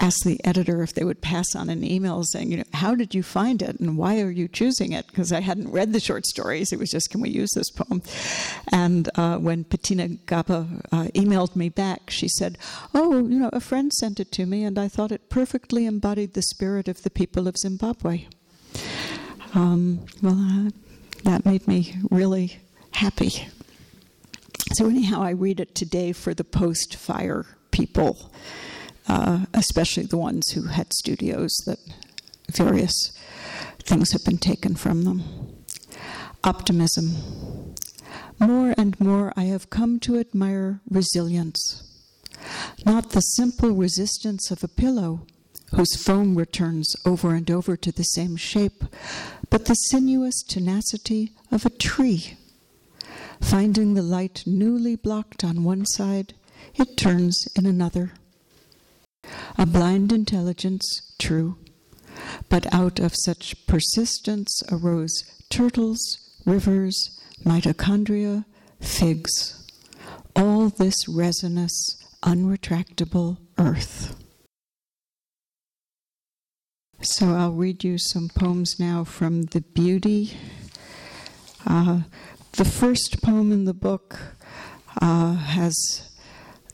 asked 0.00 0.24
the 0.24 0.42
editor 0.44 0.82
if 0.82 0.94
they 0.94 1.04
would 1.04 1.20
pass 1.20 1.54
on 1.56 1.68
an 1.68 1.84
email 1.84 2.22
saying, 2.22 2.50
you 2.50 2.58
know, 2.58 2.64
how 2.72 2.94
did 2.94 3.14
you 3.14 3.22
find 3.22 3.62
it 3.62 3.80
and 3.80 3.96
why 3.96 4.20
are 4.20 4.30
you 4.30 4.46
choosing 4.46 4.92
it? 4.92 5.06
Because 5.08 5.32
I 5.32 5.40
hadn't 5.40 5.72
read 5.72 5.92
the 5.92 6.00
short 6.00 6.26
stories. 6.26 6.72
It 6.72 6.78
was 6.78 6.90
just, 6.90 7.10
can 7.10 7.20
we 7.20 7.30
use 7.30 7.50
this 7.54 7.70
poem? 7.70 8.02
And 8.72 9.10
uh, 9.16 9.38
when 9.38 9.64
Petina 9.64 10.18
Gappah 10.26 10.84
uh, 10.92 11.04
emailed 11.14 11.56
me 11.56 11.68
back, 11.68 12.10
she 12.10 12.28
said, 12.28 12.58
oh, 12.94 13.26
you 13.26 13.38
know, 13.38 13.50
a 13.52 13.60
friend 13.60 13.92
sent 13.92 14.20
it 14.20 14.30
to 14.32 14.46
me 14.46 14.64
and 14.64 14.78
I 14.78 14.88
thought 14.88 15.12
it 15.12 15.30
perfectly 15.30 15.86
embodied 15.86 16.34
the 16.34 16.42
spirit 16.42 16.88
of 16.88 17.02
the 17.02 17.10
people 17.10 17.48
of 17.48 17.56
Zimbabwe. 17.56 18.26
Um, 19.54 20.06
well, 20.22 20.38
uh, 20.38 20.70
that 21.24 21.44
made 21.44 21.66
me 21.66 21.94
really 22.10 22.60
happy. 22.92 23.48
So, 24.74 24.86
anyhow, 24.86 25.22
I 25.22 25.30
read 25.30 25.60
it 25.60 25.74
today 25.74 26.12
for 26.12 26.34
the 26.34 26.44
post 26.44 26.94
fire 26.94 27.46
people 27.70 28.30
uh, 29.08 29.46
especially 29.54 30.04
the 30.04 30.18
ones 30.18 30.50
who 30.50 30.66
had 30.66 30.92
studios 30.92 31.54
that 31.66 31.78
various 32.52 33.12
things 33.82 34.12
have 34.12 34.24
been 34.24 34.38
taken 34.38 34.74
from 34.74 35.02
them. 35.02 35.64
Optimism. 36.44 37.74
More 38.38 38.74
and 38.76 38.98
more, 39.00 39.32
I 39.36 39.44
have 39.44 39.70
come 39.70 39.98
to 40.00 40.18
admire 40.18 40.80
resilience. 40.88 41.82
Not 42.86 43.10
the 43.10 43.20
simple 43.20 43.72
resistance 43.72 44.50
of 44.50 44.62
a 44.62 44.68
pillow 44.68 45.26
whose 45.74 45.96
foam 45.96 46.36
returns 46.36 46.94
over 47.04 47.34
and 47.34 47.50
over 47.50 47.76
to 47.76 47.92
the 47.92 48.04
same 48.04 48.36
shape, 48.36 48.84
but 49.50 49.66
the 49.66 49.74
sinuous 49.74 50.42
tenacity 50.42 51.32
of 51.50 51.66
a 51.66 51.70
tree. 51.70 52.36
Finding 53.40 53.94
the 53.94 54.02
light 54.02 54.44
newly 54.46 54.96
blocked 54.96 55.44
on 55.44 55.64
one 55.64 55.84
side, 55.86 56.34
it 56.74 56.96
turns 56.96 57.46
in 57.56 57.66
another. 57.66 58.12
A 59.56 59.66
blind 59.66 60.12
intelligence, 60.12 61.14
true, 61.18 61.58
but 62.48 62.72
out 62.72 62.98
of 62.98 63.14
such 63.14 63.66
persistence 63.66 64.62
arose 64.70 65.24
turtles, 65.50 66.00
rivers, 66.46 67.18
mitochondria, 67.44 68.44
figs, 68.80 69.66
all 70.36 70.68
this 70.68 71.08
resinous, 71.08 71.96
unretractable 72.22 73.38
earth. 73.58 74.16
So 77.00 77.34
I'll 77.34 77.52
read 77.52 77.84
you 77.84 77.96
some 77.96 78.28
poems 78.28 78.80
now 78.80 79.04
from 79.04 79.42
The 79.42 79.60
Beauty. 79.60 80.36
Uh, 81.66 82.02
the 82.52 82.64
first 82.64 83.22
poem 83.22 83.52
in 83.52 83.66
the 83.66 83.74
book 83.74 84.18
uh, 85.00 85.34
has 85.34 85.74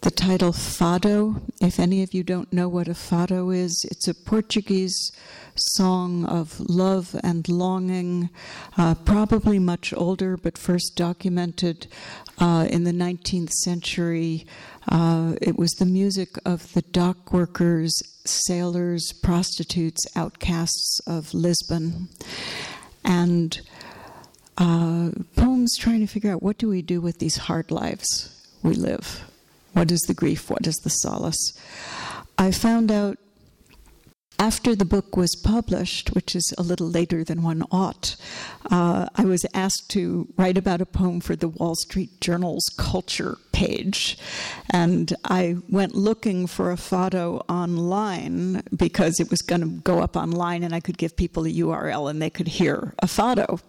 the 0.04 0.10
title 0.10 0.52
Fado. 0.52 1.40
If 1.62 1.80
any 1.80 2.02
of 2.02 2.12
you 2.12 2.22
don't 2.22 2.52
know 2.52 2.68
what 2.68 2.88
a 2.88 2.92
fado 2.92 3.56
is, 3.56 3.86
it's 3.90 4.06
a 4.06 4.12
Portuguese 4.12 5.10
song 5.54 6.26
of 6.26 6.60
love 6.60 7.16
and 7.24 7.48
longing, 7.48 8.28
uh, 8.76 8.96
probably 8.96 9.58
much 9.58 9.94
older, 9.96 10.36
but 10.36 10.58
first 10.58 10.94
documented 10.94 11.86
uh, 12.38 12.66
in 12.68 12.84
the 12.84 12.92
19th 12.92 13.52
century. 13.52 14.46
Uh, 14.90 15.36
it 15.40 15.56
was 15.56 15.70
the 15.72 15.86
music 15.86 16.36
of 16.44 16.70
the 16.74 16.82
dock 16.82 17.32
workers, 17.32 17.94
sailors, 18.26 19.10
prostitutes, 19.22 20.04
outcasts 20.14 21.00
of 21.06 21.32
Lisbon. 21.32 22.10
And 23.06 23.58
uh, 24.58 25.12
poems 25.34 25.78
trying 25.78 26.00
to 26.00 26.06
figure 26.06 26.30
out 26.30 26.42
what 26.42 26.58
do 26.58 26.68
we 26.68 26.82
do 26.82 27.00
with 27.00 27.20
these 27.20 27.38
hard 27.38 27.70
lives 27.70 28.30
we 28.62 28.74
live? 28.74 29.24
What 29.74 29.92
is 29.92 30.00
the 30.02 30.14
grief? 30.14 30.50
What 30.50 30.66
is 30.66 30.76
the 30.76 30.90
solace? 30.90 31.52
I 32.38 32.50
found 32.50 32.90
out 32.90 33.18
after 34.38 34.74
the 34.74 34.84
book 34.84 35.16
was 35.16 35.36
published, 35.36 36.14
which 36.14 36.34
is 36.34 36.52
a 36.58 36.62
little 36.62 36.88
later 36.88 37.22
than 37.22 37.42
one 37.42 37.62
ought, 37.70 38.16
uh, 38.70 39.06
I 39.14 39.24
was 39.24 39.46
asked 39.54 39.90
to 39.90 40.28
write 40.36 40.58
about 40.58 40.80
a 40.80 40.86
poem 40.86 41.20
for 41.20 41.36
the 41.36 41.48
Wall 41.48 41.74
Street 41.76 42.20
Journal's 42.20 42.68
culture 42.76 43.38
page. 43.52 44.18
And 44.70 45.14
I 45.24 45.56
went 45.70 45.94
looking 45.94 46.46
for 46.48 46.72
a 46.72 46.76
photo 46.76 47.38
online 47.48 48.62
because 48.76 49.20
it 49.20 49.30
was 49.30 49.40
going 49.40 49.60
to 49.60 49.80
go 49.82 50.00
up 50.00 50.16
online 50.16 50.64
and 50.64 50.74
I 50.74 50.80
could 50.80 50.98
give 50.98 51.16
people 51.16 51.46
a 51.46 51.50
URL 51.50 52.10
and 52.10 52.20
they 52.20 52.30
could 52.30 52.48
hear 52.48 52.92
a 52.98 53.06
photo. 53.06 53.60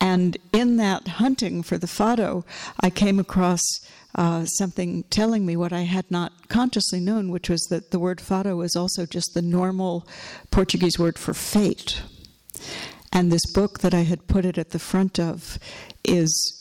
And 0.00 0.36
in 0.52 0.76
that 0.76 1.08
hunting 1.08 1.62
for 1.62 1.78
the 1.78 1.86
photo, 1.86 2.44
I 2.80 2.90
came 2.90 3.18
across 3.18 3.60
uh, 4.16 4.46
something 4.46 5.04
telling 5.04 5.44
me 5.44 5.56
what 5.56 5.72
I 5.72 5.82
had 5.82 6.10
not 6.10 6.48
consciously 6.48 7.00
known, 7.00 7.30
which 7.30 7.50
was 7.50 7.60
that 7.70 7.90
the 7.90 7.98
word 7.98 8.18
fado 8.18 8.64
is 8.64 8.74
also 8.74 9.04
just 9.04 9.34
the 9.34 9.42
normal 9.42 10.08
Portuguese 10.50 10.98
word 10.98 11.18
for 11.18 11.34
fate. 11.34 12.02
And 13.12 13.30
this 13.30 13.44
book 13.52 13.80
that 13.80 13.94
I 13.94 14.02
had 14.02 14.26
put 14.26 14.46
it 14.46 14.58
at 14.58 14.70
the 14.70 14.78
front 14.78 15.20
of 15.20 15.58
is 16.02 16.52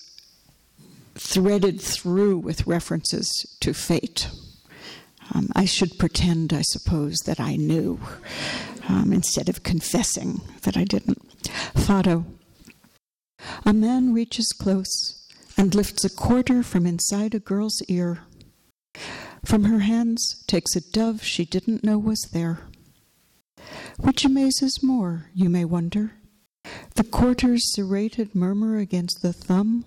threaded 1.15 1.79
through 1.79 2.39
with 2.39 2.67
references 2.67 3.27
to 3.62 3.74
fate. 3.74 4.29
Um, 5.33 5.50
I 5.55 5.65
should 5.65 5.97
pretend, 5.97 6.53
I 6.53 6.62
suppose, 6.62 7.15
that 7.25 7.39
I 7.39 7.55
knew 7.55 8.00
um, 8.89 9.13
instead 9.13 9.47
of 9.47 9.63
confessing 9.63 10.41
that 10.63 10.75
I 10.75 10.83
didn't. 10.83 11.21
Fado. 11.74 12.25
A 13.65 13.74
man 13.74 14.13
reaches 14.13 14.47
close 14.59 15.25
and 15.57 15.74
lifts 15.74 16.03
a 16.03 16.09
quarter 16.09 16.63
from 16.63 16.85
inside 16.85 17.33
a 17.33 17.39
girl's 17.39 17.81
ear. 17.88 18.24
From 19.45 19.65
her 19.65 19.79
hands 19.79 20.43
takes 20.47 20.75
a 20.75 20.81
dove 20.81 21.24
she 21.24 21.45
didn't 21.45 21.83
know 21.83 21.97
was 21.97 22.21
there. 22.33 22.59
Which 24.00 24.25
amazes 24.25 24.83
more, 24.83 25.29
you 25.33 25.50
may 25.50 25.65
wonder? 25.65 26.13
The 26.95 27.03
quarter's 27.03 27.74
serrated 27.74 28.35
murmur 28.35 28.77
against 28.77 29.21
the 29.21 29.33
thumb, 29.33 29.85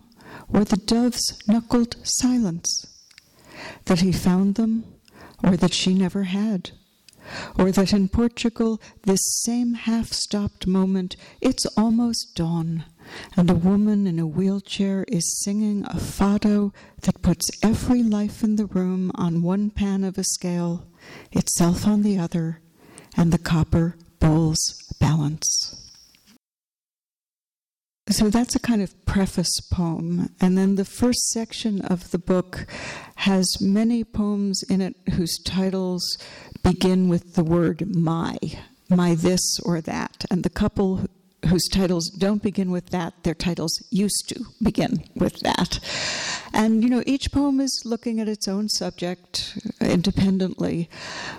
or 0.49 0.65
the 0.65 0.77
dove's 0.77 1.39
knuckled 1.47 1.97
silence? 2.03 2.87
That 3.87 4.01
he 4.01 4.13
found 4.13 4.55
them, 4.55 4.85
or 5.43 5.57
that 5.57 5.75
she 5.75 5.95
never 5.95 6.25
had? 6.25 6.71
Or 7.59 7.71
that 7.73 7.93
in 7.93 8.09
Portugal, 8.09 8.81
this 9.05 9.21
same 9.43 9.75
half 9.75 10.13
stopped 10.13 10.67
moment, 10.67 11.17
it's 11.41 11.67
almost 11.77 12.35
dawn, 12.35 12.85
and 13.37 13.51
a 13.51 13.55
woman 13.55 14.07
in 14.07 14.19
a 14.19 14.27
wheelchair 14.27 15.05
is 15.09 15.43
singing 15.43 15.85
a 15.85 15.97
fado 15.97 16.73
that 17.03 17.23
puts 17.23 17.51
every 17.63 18.03
life 18.03 18.43
in 18.43 18.57
the 18.57 18.67
room 18.67 19.11
on 19.15 19.43
one 19.43 19.71
pan 19.71 20.05
of 20.05 20.19
a 20.19 20.25
scale, 20.25 20.87
itself 21.33 21.87
on 21.87 22.03
the 22.03 22.19
other, 22.19 22.61
and 23.17 23.33
the 23.33 23.39
copper 23.39 23.97
bowls 24.21 24.59
balance. 25.01 25.75
So 28.11 28.31
that's 28.31 28.55
a 28.55 28.61
kind 28.61 28.81
of 28.81 29.05
preface 29.05 29.61
poem. 29.71 30.35
And 30.41 30.57
then 30.57 30.77
the 30.77 30.85
first 30.87 31.29
section 31.29 31.83
of 31.83 32.11
the 32.11 32.19
book 32.19 32.67
has 33.17 33.61
many 33.61 34.03
poems 34.03 34.63
in 34.63 34.81
it 34.81 34.97
whose 35.13 35.39
titles 35.45 36.17
begin 36.63 37.11
with 37.11 37.35
the 37.35 37.45
word 37.45 37.95
my, 37.95 38.39
my 38.89 39.15
this 39.15 39.61
or 39.63 39.83
that. 39.83 40.25
And 40.31 40.43
the 40.43 40.51
couple 40.51 41.07
whose 41.47 41.69
titles 41.69 42.11
don't 42.11 42.43
begin 42.43 42.71
with 42.71 42.91
that, 42.91 43.23
their 43.23 43.35
titles 43.35 43.81
used 43.91 44.29
to 44.29 44.45
begin 44.63 45.05
with 45.15 45.41
that. 45.41 45.79
And, 46.53 46.83
you 46.83 46.91
know, 46.91 47.03
each 47.07 47.31
poem 47.31 47.61
is 47.61 47.83
looking 47.85 48.21
at 48.21 48.29
its 48.29 48.49
own 48.49 48.69
subject 48.69 49.57
independently. 49.81 50.91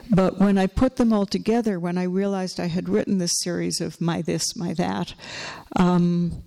But 0.09 0.39
when 0.39 0.57
I 0.57 0.67
put 0.67 0.95
them 0.95 1.12
all 1.12 1.25
together, 1.25 1.79
when 1.79 1.97
I 1.97 2.03
realized 2.03 2.59
I 2.59 2.67
had 2.67 2.88
written 2.88 3.17
this 3.17 3.39
series 3.41 3.81
of 3.81 3.99
my 3.99 4.21
this, 4.21 4.55
my 4.55 4.73
that, 4.75 5.13
um, 5.75 6.43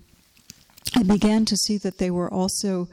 I 0.95 1.03
began 1.03 1.45
to 1.45 1.57
see 1.57 1.77
that 1.77 1.97
they 1.97 2.11
were 2.11 2.31
also, 2.31 2.87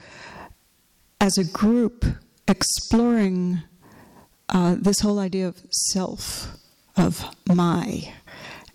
as 1.20 1.38
a 1.38 1.44
group, 1.44 2.05
exploring 2.49 3.62
uh, 4.49 4.77
this 4.79 5.01
whole 5.01 5.18
idea 5.18 5.49
of 5.49 5.62
self, 5.70 6.49
of 6.96 7.25
my, 7.46 8.12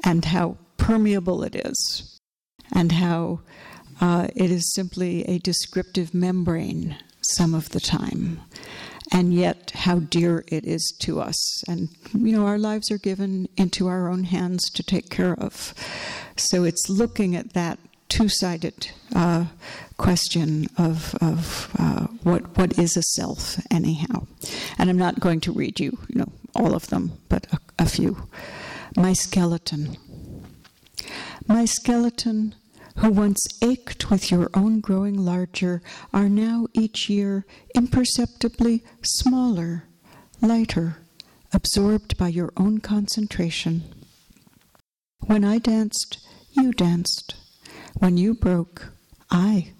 and 0.04 0.26
how 0.26 0.58
permeable 0.86 1.44
it 1.44 1.56
is, 1.56 2.20
and 2.72 2.92
how 2.92 3.40
uh, 4.00 4.28
it 4.36 4.52
is 4.52 4.74
simply 4.74 5.24
a 5.24 5.40
descriptive 5.40 6.14
membrane 6.14 6.96
some 7.22 7.56
of 7.56 7.70
the 7.70 7.80
time, 7.80 8.40
and 9.12 9.34
yet 9.34 9.72
how 9.72 9.98
dear 9.98 10.44
it 10.48 10.64
is 10.64 10.96
to 11.00 11.20
us. 11.20 11.64
And, 11.68 11.90
you 12.14 12.34
know, 12.34 12.46
our 12.46 12.60
lives 12.60 12.92
are 12.92 13.00
given 13.00 13.48
into 13.58 13.88
our 13.88 14.10
own 14.10 14.26
hands 14.26 14.70
to 14.72 14.84
take 14.84 15.10
care 15.10 15.34
of. 15.34 15.74
So 16.38 16.64
it's 16.64 16.88
looking 16.88 17.36
at 17.36 17.54
that 17.54 17.80
two 18.08 18.30
sided 18.30 18.92
uh, 19.16 19.46
question 19.98 20.68
of, 20.78 21.16
of 21.20 21.72
uh, 21.80 22.08
what, 22.22 22.56
what 22.58 22.78
is 22.78 22.96
a 22.96 23.02
self, 23.02 23.60
anyhow. 23.72 24.28
And 24.78 24.90
I'm 24.90 25.00
not 25.00 25.20
going 25.20 25.42
to 25.42 25.52
read 25.52 25.80
you, 25.80 25.98
you 26.10 26.20
know, 26.20 26.32
all 26.54 26.76
of 26.76 26.88
them, 26.88 27.14
but 27.28 27.48
a, 27.52 27.58
a 27.80 27.86
few. 27.88 28.30
My 28.96 29.14
skeleton. 29.14 29.98
My 31.48 31.66
skeleton, 31.66 32.56
who 32.98 33.12
once 33.12 33.46
ached 33.62 34.10
with 34.10 34.32
your 34.32 34.50
own 34.56 34.80
growing 34.80 35.18
larger, 35.18 35.84
are 36.12 36.28
now 36.28 36.66
each 36.74 37.08
year 37.08 37.46
imperceptibly 37.76 38.84
smaller, 39.04 39.84
lighter, 40.42 40.98
absorbed 41.54 42.18
by 42.18 42.30
your 42.30 42.52
own 42.58 42.80
concentration. 42.80 43.84
When 45.28 45.44
I 45.44 45.60
danced, 45.60 46.18
you 46.52 46.72
danced. 46.72 47.36
When 48.00 48.18
you 48.18 48.34
broke, 48.34 48.92
I. 49.30 49.74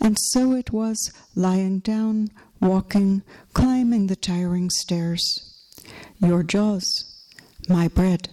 And 0.00 0.16
so 0.30 0.52
it 0.52 0.72
was 0.72 1.12
lying 1.34 1.80
down, 1.80 2.28
walking, 2.60 3.22
climbing 3.52 4.06
the 4.06 4.16
tiring 4.16 4.70
stairs. 4.70 5.24
Your 6.18 6.44
jaws, 6.44 6.86
my 7.68 7.88
bread. 7.88 8.28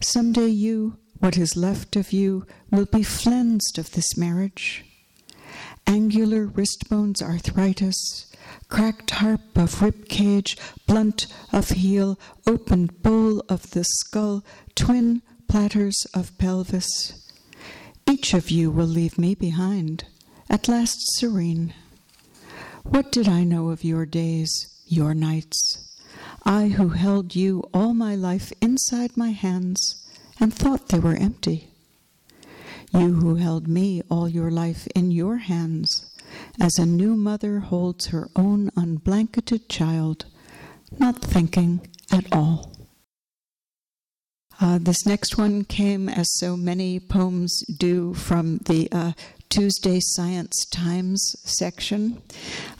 Some 0.00 0.32
day 0.32 0.48
you, 0.48 0.98
what 1.18 1.36
is 1.36 1.56
left 1.56 1.96
of 1.96 2.12
you, 2.12 2.46
will 2.70 2.86
be 2.86 3.02
flensed 3.02 3.78
of 3.78 3.92
this 3.92 4.16
marriage. 4.16 4.84
Angular 5.86 6.46
wrist 6.46 6.88
bones 6.88 7.22
arthritis, 7.22 8.26
cracked 8.68 9.10
harp 9.10 9.56
of 9.56 9.80
rib 9.80 10.08
cage, 10.08 10.56
blunt 10.86 11.26
of 11.52 11.70
heel, 11.70 12.18
opened 12.46 13.02
bowl 13.02 13.40
of 13.48 13.70
the 13.70 13.84
skull, 13.84 14.44
twin 14.74 15.22
platters 15.48 16.06
of 16.14 16.36
pelvis. 16.38 17.30
Each 18.08 18.34
of 18.34 18.50
you 18.50 18.70
will 18.70 18.86
leave 18.86 19.18
me 19.18 19.34
behind, 19.34 20.04
at 20.50 20.68
last 20.68 20.98
serene. 21.16 21.72
What 22.82 23.10
did 23.10 23.28
I 23.28 23.44
know 23.44 23.70
of 23.70 23.84
your 23.84 24.06
days, 24.06 24.52
your 24.86 25.14
nights? 25.14 25.82
I 26.44 26.68
who 26.68 26.90
held 26.90 27.34
you 27.34 27.64
all 27.72 27.94
my 27.94 28.14
life 28.14 28.52
inside 28.60 29.16
my 29.16 29.30
hands 29.30 30.05
and 30.40 30.52
thought 30.52 30.88
they 30.88 30.98
were 30.98 31.14
empty. 31.14 31.68
You 32.92 33.14
who 33.14 33.34
held 33.36 33.68
me 33.68 34.02
all 34.10 34.28
your 34.28 34.50
life 34.50 34.86
in 34.94 35.10
your 35.10 35.36
hands, 35.38 36.14
as 36.60 36.78
a 36.78 36.86
new 36.86 37.16
mother 37.16 37.60
holds 37.60 38.06
her 38.06 38.28
own 38.36 38.70
unblanketed 38.76 39.68
child, 39.68 40.26
not 40.98 41.20
thinking 41.20 41.88
at 42.12 42.32
all. 42.32 42.72
Uh, 44.58 44.78
this 44.80 45.04
next 45.04 45.36
one 45.36 45.64
came, 45.64 46.08
as 46.08 46.26
so 46.38 46.56
many 46.56 46.98
poems 46.98 47.62
do, 47.78 48.14
from 48.14 48.58
the 48.64 48.88
uh, 48.90 49.12
Tuesday 49.48 50.00
Science 50.00 50.66
Times 50.70 51.36
section. 51.44 52.22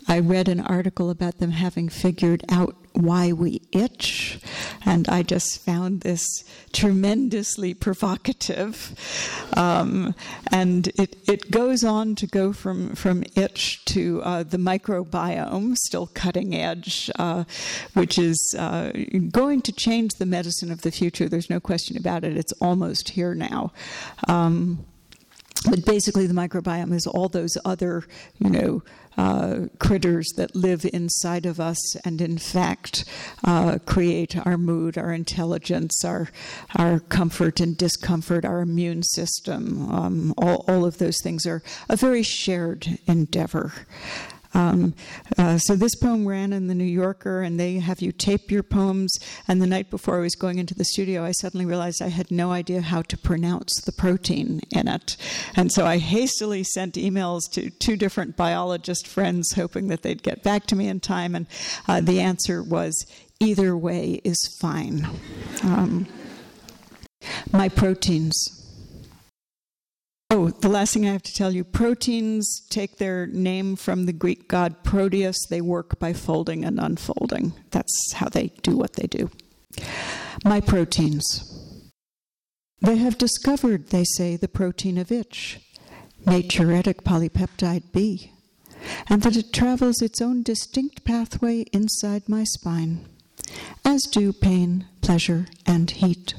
I 0.09 0.21
read 0.21 0.49
an 0.49 0.61
article 0.61 1.11
about 1.11 1.39
them 1.39 1.51
having 1.51 1.89
figured 1.89 2.45
out 2.49 2.77
why 2.93 3.33
we 3.33 3.61
itch, 3.73 4.39
and 4.85 5.09
I 5.09 5.23
just 5.23 5.65
found 5.65 6.01
this 6.01 6.25
tremendously 6.73 7.75
provocative. 7.75 8.95
Um, 9.55 10.15
and 10.51 10.89
it, 10.99 11.17
it 11.29 11.51
goes 11.51 11.85
on 11.85 12.15
to 12.17 12.27
go 12.27 12.53
from, 12.53 12.95
from 12.95 13.25
itch 13.35 13.85
to 13.87 14.23
uh, 14.23 14.43
the 14.45 14.57
microbiome, 14.57 15.77
still 15.77 16.07
cutting 16.15 16.55
edge, 16.55 17.11
uh, 17.19 17.45
which 17.95 18.19
is 18.19 18.55
uh, 18.59 18.93
going 19.31 19.63
to 19.63 19.73
change 19.73 20.13
the 20.15 20.27
medicine 20.27 20.71
of 20.71 20.83
the 20.83 20.91
future. 20.91 21.29
There's 21.29 21.51
no 21.51 21.61
question 21.61 21.97
about 21.97 22.25
it. 22.25 22.37
It's 22.37 22.53
almost 22.61 23.11
here 23.11 23.35
now. 23.35 23.73
Um, 24.29 24.87
but 25.69 25.85
basically, 25.85 26.27
the 26.27 26.35
microbiome 26.35 26.93
is 26.93 27.07
all 27.07 27.29
those 27.29 27.57
other, 27.65 28.05
you 28.39 28.51
know, 28.51 28.83
uh, 29.19 29.67
critters 29.79 30.29
that 30.37 30.55
live 30.55 30.85
inside 30.93 31.47
of 31.47 31.59
us 31.59 31.97
and, 32.05 32.21
in 32.21 32.37
fact, 32.39 33.05
uh, 33.45 33.79
create 33.87 34.37
our 34.47 34.59
mood, 34.59 34.99
our 34.99 35.13
intelligence, 35.13 36.05
our 36.05 36.29
our 36.77 37.01
comfort 37.01 37.61
and 37.61 37.77
discomfort, 37.77 38.45
our 38.45 38.61
immune 38.61 39.03
system. 39.03 39.91
Um, 39.91 40.35
all, 40.37 40.65
all 40.69 40.85
of 40.85 40.99
those 40.99 41.19
things 41.23 41.47
are 41.47 41.63
a 41.89 41.97
very 41.97 42.23
shared 42.23 42.99
endeavor. 43.07 43.73
Um, 44.57 44.95
uh, 45.37 45.59
so 45.59 45.77
this 45.77 45.95
poem 45.95 46.27
ran 46.27 46.55
in 46.55 46.67
the 46.67 46.75
New 46.75 46.85
Yorker, 46.85 47.43
and 47.43 47.61
they 47.61 47.75
have 47.75 48.01
you 48.01 48.11
tape 48.11 48.51
your 48.51 48.63
poems. 48.63 49.13
And 49.47 49.61
the 49.61 49.67
night 49.67 49.91
before 49.91 50.17
I 50.17 50.21
was 50.21 50.35
going 50.35 50.59
into 50.59 50.75
the 50.75 50.85
studio, 50.85 51.23
I 51.25 51.33
suddenly 51.33 51.67
realized 51.67 52.01
I 52.01 52.09
had 52.09 52.31
no 52.31 52.53
idea 52.53 52.81
how 52.81 53.03
to 53.03 53.19
pronounce 53.19 53.73
the 53.85 53.93
protein 53.93 54.63
in 54.71 54.89
it. 54.89 55.19
And 55.55 55.71
so 55.71 55.85
I 55.85 55.99
hastily 55.99 56.65
sent 56.65 56.95
emails 56.95 57.43
to 57.53 57.69
two 57.69 57.97
different 57.97 58.37
biologist 58.37 59.07
friends, 59.07 59.53
hoping 59.53 59.89
that 59.89 60.03
they'd 60.03 60.23
get 60.23 60.43
back 60.43 60.67
to 60.69 60.77
me 60.77 60.89
in 60.89 61.01
time. 61.01 61.35
And 61.35 61.47
uh, 61.87 62.01
the 62.01 62.21
answer 62.21 62.63
was 62.63 63.07
either 63.41 63.77
way 63.77 64.23
is 64.25 64.57
fine. 64.59 65.07
Um, 65.63 66.07
my 67.53 67.69
proteins. 67.69 68.66
Oh, 70.29 70.49
the 70.49 70.69
last 70.69 70.93
thing 70.93 71.07
I 71.07 71.13
have 71.13 71.23
to 71.23 71.35
tell 71.35 71.53
you 71.53 71.63
proteins 71.63 72.67
take 72.69 72.99
their 72.99 73.29
name 73.29 73.77
from 73.77 74.07
the 74.07 74.13
Greek 74.13 74.49
god 74.49 74.83
Proteus. 74.83 75.37
They 75.49 75.61
work 75.61 76.01
by 76.01 76.13
folding 76.15 76.65
and 76.65 76.81
unfolding. 76.81 77.53
That's 77.71 78.13
how 78.15 78.29
they 78.29 78.49
do 78.63 78.77
what 78.77 78.95
they 78.95 79.07
do. 79.07 79.31
My 80.45 80.61
proteins. 80.61 81.53
They 82.81 82.97
have 82.97 83.19
discovered, 83.19 83.91
they 83.91 84.03
say, 84.05 84.37
the 84.37 84.49
protein 84.49 84.99
of 84.99 85.13
itch, 85.13 85.61
natriuretic 86.25 87.03
polypeptide 87.05 87.93
B, 87.93 88.33
and 89.09 89.23
that 89.23 89.37
it 89.37 89.53
travels 89.53 90.03
its 90.03 90.21
own 90.21 90.43
distinct 90.43 91.05
pathway 91.05 91.61
inside 91.73 92.29
my 92.29 92.43
spine, 92.45 93.07
as 93.85 94.03
do 94.11 94.33
pain, 94.33 94.87
pleasure, 95.03 95.47
and 95.65 95.91
heat. 95.91 96.35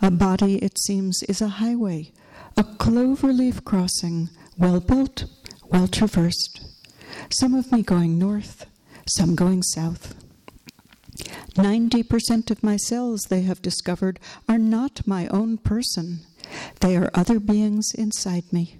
A 0.00 0.10
body, 0.10 0.56
it 0.58 0.78
seems, 0.78 1.22
is 1.24 1.42
a 1.42 1.48
highway 1.48 2.12
a 2.60 2.62
cloverleaf 2.62 3.64
crossing, 3.64 4.28
well 4.58 4.80
built, 4.80 5.24
well 5.70 5.88
traversed. 5.88 6.60
Some 7.30 7.54
of 7.54 7.72
me 7.72 7.82
going 7.82 8.18
north, 8.18 8.66
some 9.06 9.34
going 9.34 9.62
south. 9.62 10.14
90% 11.54 12.50
of 12.50 12.62
my 12.62 12.76
cells, 12.76 13.22
they 13.30 13.40
have 13.42 13.62
discovered, 13.62 14.20
are 14.46 14.58
not 14.58 15.06
my 15.06 15.26
own 15.28 15.56
person. 15.56 16.20
They 16.80 16.98
are 16.98 17.10
other 17.14 17.40
beings 17.40 17.92
inside 17.94 18.52
me. 18.52 18.76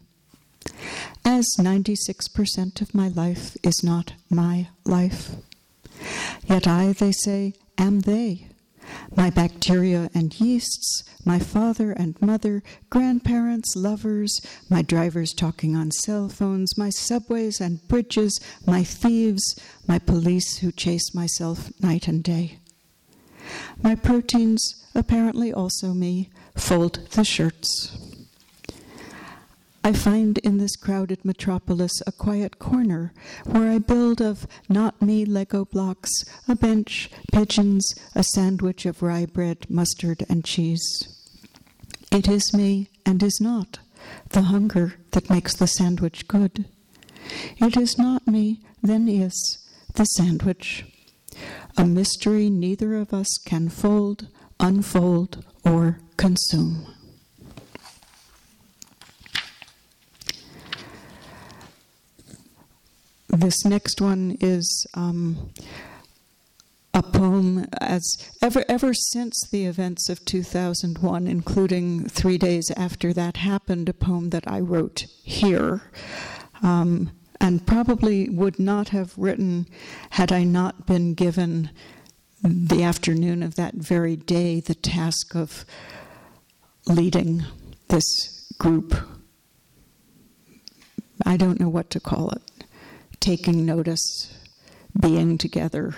As 1.24 1.46
96% 1.58 2.82
of 2.82 2.94
my 2.94 3.08
life 3.08 3.56
is 3.62 3.82
not 3.82 4.12
my 4.28 4.68
life. 4.84 5.36
Yet 6.44 6.66
I, 6.66 6.92
they 6.92 7.12
say, 7.12 7.54
am 7.78 8.00
they 8.00 8.50
my 9.16 9.30
bacteria 9.30 10.10
and 10.14 10.38
yeasts, 10.40 11.04
my 11.24 11.38
father 11.38 11.92
and 11.92 12.20
mother, 12.20 12.62
grandparents, 12.88 13.74
lovers, 13.76 14.40
my 14.68 14.82
drivers 14.82 15.32
talking 15.32 15.76
on 15.76 15.90
cell 15.90 16.28
phones, 16.28 16.76
my 16.78 16.90
subways 16.90 17.60
and 17.60 17.86
bridges, 17.88 18.40
my 18.66 18.82
thieves, 18.82 19.58
my 19.86 19.98
police 19.98 20.58
who 20.58 20.72
chase 20.72 21.14
myself 21.14 21.70
night 21.80 22.08
and 22.08 22.22
day. 22.22 22.58
My 23.82 23.94
proteins, 23.94 24.86
apparently 24.94 25.52
also 25.52 25.92
me, 25.92 26.30
fold 26.56 27.08
the 27.10 27.24
shirts. 27.24 28.09
I 29.82 29.92
find 29.92 30.36
in 30.38 30.58
this 30.58 30.76
crowded 30.76 31.24
metropolis 31.24 32.02
a 32.06 32.12
quiet 32.12 32.58
corner 32.58 33.14
where 33.46 33.70
I 33.70 33.78
build 33.78 34.20
of 34.20 34.46
not 34.68 35.00
me 35.00 35.24
Lego 35.24 35.64
blocks, 35.64 36.10
a 36.46 36.54
bench, 36.54 37.10
pigeons, 37.32 37.94
a 38.14 38.22
sandwich 38.22 38.84
of 38.84 39.02
rye 39.02 39.26
bread, 39.26 39.70
mustard, 39.70 40.24
and 40.28 40.44
cheese. 40.44 40.84
It 42.12 42.28
is 42.28 42.52
me 42.52 42.90
and 43.06 43.22
is 43.22 43.40
not 43.40 43.78
the 44.30 44.42
hunger 44.42 44.94
that 45.12 45.30
makes 45.30 45.54
the 45.54 45.66
sandwich 45.66 46.28
good. 46.28 46.66
It 47.58 47.76
is 47.76 47.96
not 47.96 48.26
me, 48.26 48.60
then 48.82 49.08
is 49.08 49.58
the 49.94 50.04
sandwich. 50.04 50.84
A 51.76 51.86
mystery 51.86 52.50
neither 52.50 52.96
of 52.96 53.14
us 53.14 53.28
can 53.44 53.68
fold, 53.68 54.28
unfold, 54.58 55.44
or 55.64 56.00
consume. 56.16 56.86
This 63.32 63.64
next 63.64 64.00
one 64.00 64.36
is 64.40 64.86
um, 64.94 65.50
a 66.92 67.02
poem 67.02 67.66
as 67.80 68.02
ever 68.42 68.64
ever 68.68 68.92
since 68.92 69.46
the 69.50 69.66
events 69.66 70.08
of 70.08 70.24
2001 70.24 71.26
including 71.26 72.08
three 72.08 72.36
days 72.36 72.70
after 72.76 73.12
that 73.12 73.36
happened 73.38 73.88
a 73.88 73.94
poem 73.94 74.30
that 74.30 74.46
i 74.48 74.58
wrote 74.58 75.04
here. 75.22 75.82
Um, 76.62 77.12
and 77.42 77.66
probably 77.66 78.28
would 78.28 78.58
not 78.58 78.88
have 78.88 79.16
written 79.16 79.66
had 80.10 80.32
i 80.32 80.42
not 80.42 80.86
been 80.86 81.14
given 81.14 81.70
the 82.42 82.82
afternoon 82.82 83.42
of 83.42 83.54
that 83.54 83.74
very 83.74 84.16
day 84.16 84.60
the 84.60 84.74
task 84.74 85.34
of 85.34 85.64
leading 86.86 87.44
this 87.88 88.50
group. 88.58 88.94
I 91.24 91.36
don't 91.36 91.60
know 91.60 91.68
what 91.68 91.90
to 91.90 92.00
call 92.00 92.30
it 92.30 92.59
taking 93.20 93.64
notice, 93.64 94.34
being 94.98 95.38
together, 95.38 95.94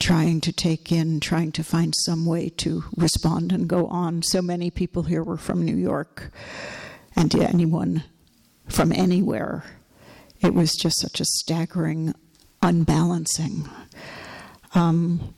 trying 0.00 0.40
to 0.40 0.52
take 0.52 0.90
in, 0.90 1.20
trying 1.20 1.52
to 1.52 1.62
find 1.62 1.94
some 1.96 2.26
way 2.26 2.48
to 2.48 2.84
respond 2.96 3.52
and 3.52 3.68
go 3.68 3.86
on. 3.86 4.22
So 4.22 4.42
many 4.42 4.70
people 4.70 5.04
here 5.04 5.22
were 5.22 5.36
from 5.36 5.64
New 5.64 5.76
York, 5.76 6.30
and 7.14 7.34
anyone 7.34 8.04
from 8.68 8.92
anywhere. 8.92 9.64
It 10.40 10.54
was 10.54 10.72
just 10.72 11.00
such 11.00 11.20
a 11.20 11.24
staggering 11.24 12.14
unbalancing. 12.62 13.68
Um, 14.74 15.34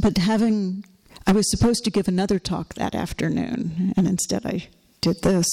but 0.00 0.16
having, 0.18 0.84
I 1.26 1.32
was 1.32 1.50
supposed 1.50 1.84
to 1.84 1.90
give 1.90 2.08
another 2.08 2.38
talk 2.38 2.74
that 2.74 2.94
afternoon, 2.94 3.92
and 3.96 4.06
instead 4.06 4.46
I 4.46 4.68
did 5.04 5.22
this, 5.22 5.46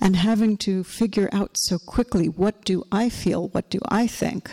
and 0.00 0.16
having 0.16 0.56
to 0.66 0.84
figure 0.84 1.28
out 1.32 1.50
so 1.54 1.78
quickly 1.78 2.28
what 2.28 2.64
do 2.64 2.82
I 2.90 3.08
feel, 3.08 3.48
what 3.54 3.70
do 3.70 3.78
I 3.88 4.06
think, 4.06 4.50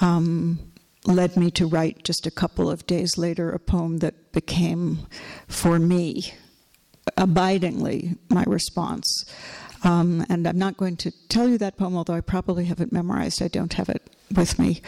um, 0.00 0.58
led 1.04 1.36
me 1.36 1.50
to 1.52 1.66
write 1.66 2.04
just 2.04 2.26
a 2.26 2.30
couple 2.30 2.70
of 2.70 2.86
days 2.86 3.18
later 3.18 3.50
a 3.50 3.58
poem 3.58 3.98
that 3.98 4.32
became, 4.32 5.06
for 5.48 5.78
me, 5.78 6.32
abidingly 7.16 8.16
my 8.28 8.44
response. 8.46 9.06
Um, 9.82 10.26
and 10.28 10.46
I'm 10.46 10.58
not 10.58 10.76
going 10.76 10.96
to 10.98 11.10
tell 11.28 11.48
you 11.48 11.58
that 11.58 11.76
poem, 11.76 11.96
although 11.96 12.14
I 12.14 12.20
probably 12.20 12.66
have 12.66 12.80
it 12.80 12.92
memorized. 12.92 13.42
I 13.42 13.48
don't 13.48 13.72
have 13.74 13.88
it 13.88 14.02
with 14.34 14.58
me. 14.58 14.82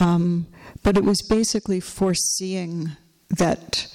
Um, 0.00 0.46
but 0.82 0.96
it 0.96 1.04
was 1.04 1.22
basically 1.22 1.80
foreseeing 1.80 2.96
that 3.30 3.86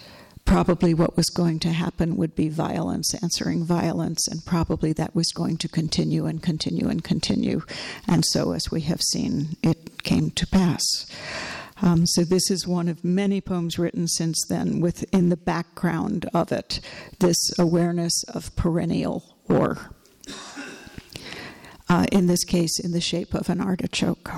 probably 0.50 0.96
what 0.96 1.16
was 1.16 1.30
going 1.30 1.60
to 1.60 1.72
happen 1.72 2.18
would 2.18 2.36
be 2.36 2.50
violence 2.50 3.14
answering 3.22 3.64
violence, 3.64 4.28
and 4.28 4.44
probably 4.46 4.92
that 4.92 5.14
was 5.14 5.32
going 5.32 5.58
to 5.58 5.70
continue 5.70 6.26
and 6.26 6.42
continue 6.42 6.90
and 6.90 7.04
continue. 7.04 7.62
And 8.08 8.26
so, 8.26 8.54
as 8.54 8.72
we 8.72 8.82
have 8.82 9.00
seen, 9.00 9.58
it 9.62 10.02
came 10.02 10.32
to 10.32 10.48
pass. 10.48 11.06
Um, 11.84 12.08
so, 12.08 12.24
this 12.24 12.50
is 12.50 12.68
one 12.68 12.88
of 12.88 13.04
many 13.04 13.42
poems 13.42 13.78
written 13.78 14.08
since 14.08 14.44
then, 14.50 14.82
with 14.82 15.06
in 15.14 15.30
the 15.30 15.38
background 15.38 16.28
of 16.34 16.52
it 16.52 16.80
this 17.20 17.38
awareness 17.60 18.24
of 18.24 18.56
perennial 18.56 19.38
war. 19.48 19.78
Uh, 21.88 22.06
in 22.12 22.28
this 22.28 22.44
case, 22.44 22.80
in 22.80 22.92
the 22.92 23.02
shape 23.02 23.34
of 23.36 23.50
an 23.50 23.62
artichoke. 23.62 24.32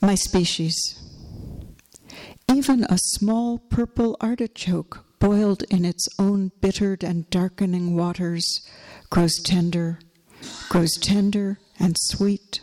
My 0.00 0.16
species. 0.16 1.05
Even 2.56 2.84
a 2.84 2.96
small 2.96 3.58
purple 3.58 4.16
artichoke, 4.18 5.04
boiled 5.18 5.62
in 5.64 5.84
its 5.84 6.08
own 6.18 6.52
bittered 6.62 7.04
and 7.04 7.28
darkening 7.28 7.94
waters, 7.94 8.66
grows 9.10 9.38
tender, 9.42 9.98
grows 10.70 10.94
tender 10.94 11.58
and 11.78 11.96
sweet. 11.98 12.62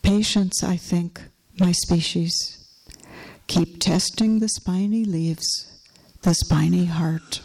Patience, 0.00 0.64
I 0.64 0.78
think, 0.78 1.20
my 1.60 1.72
species. 1.72 2.66
Keep 3.48 3.80
testing 3.80 4.38
the 4.38 4.48
spiny 4.48 5.04
leaves, 5.04 5.46
the 6.22 6.32
spiny 6.32 6.86
heart. 6.86 7.42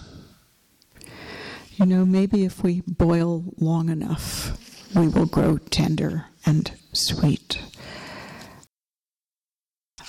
You 1.75 1.85
know, 1.85 2.05
maybe 2.05 2.45
if 2.45 2.63
we 2.63 2.81
boil 2.87 3.43
long 3.57 3.89
enough, 3.89 4.57
we 4.95 5.09
will 5.09 5.25
grow 5.25 5.57
tender 5.57 6.27
and 6.45 6.71
sweet. 6.93 7.59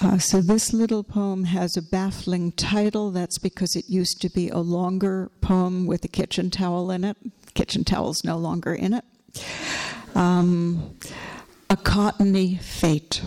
Uh, 0.02 0.16
so, 0.16 0.40
this 0.40 0.72
little 0.72 1.04
poem 1.04 1.44
has 1.44 1.76
a 1.76 1.82
baffling 1.82 2.52
title. 2.52 3.10
That's 3.10 3.38
because 3.38 3.76
it 3.76 3.84
used 3.86 4.22
to 4.22 4.30
be 4.30 4.48
a 4.48 4.58
longer 4.58 5.30
poem 5.42 5.86
with 5.86 6.02
a 6.06 6.08
kitchen 6.08 6.50
towel 6.50 6.90
in 6.90 7.04
it. 7.04 7.18
Kitchen 7.52 7.84
towel's 7.84 8.24
no 8.24 8.38
longer 8.38 8.74
in 8.74 8.94
it. 8.94 9.04
Um, 10.14 10.96
a 11.68 11.76
cottony 11.76 12.56
fate. 12.56 13.22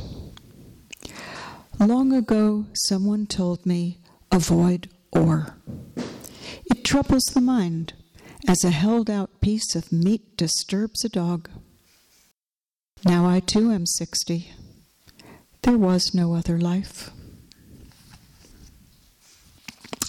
Long 1.80 2.12
ago, 2.12 2.66
someone 2.74 3.28
told 3.28 3.66
me, 3.68 4.00
avoid 4.32 4.90
or. 5.12 5.58
It 6.66 6.84
troubles 6.84 7.24
the 7.34 7.42
mind 7.42 7.94
as 8.48 8.64
a 8.64 8.72
held 8.72 9.10
out 9.10 9.42
piece 9.42 9.76
of 9.76 9.92
meat 9.92 10.38
disturbs 10.38 11.06
a 11.06 11.10
dog. 11.10 11.50
Now 13.06 13.28
I 13.28 13.42
too 13.42 13.72
am 13.72 13.86
60. 13.86 14.52
There 15.64 15.78
was 15.78 16.14
no 16.14 16.36
other 16.36 16.60
life. 16.60 17.10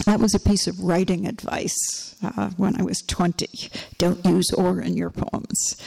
That 0.05 0.19
was 0.19 0.35
a 0.35 0.41
piece 0.41 0.67
of 0.67 0.81
writing 0.81 1.27
advice 1.27 2.17
uh, 2.23 2.51
when 2.57 2.79
I 2.79 2.83
was 2.83 3.01
20. 3.03 3.47
Don't 3.97 4.25
use 4.27 4.51
or 4.53 4.81
in 4.81 4.97
your 4.97 5.11
poems. 5.11 5.81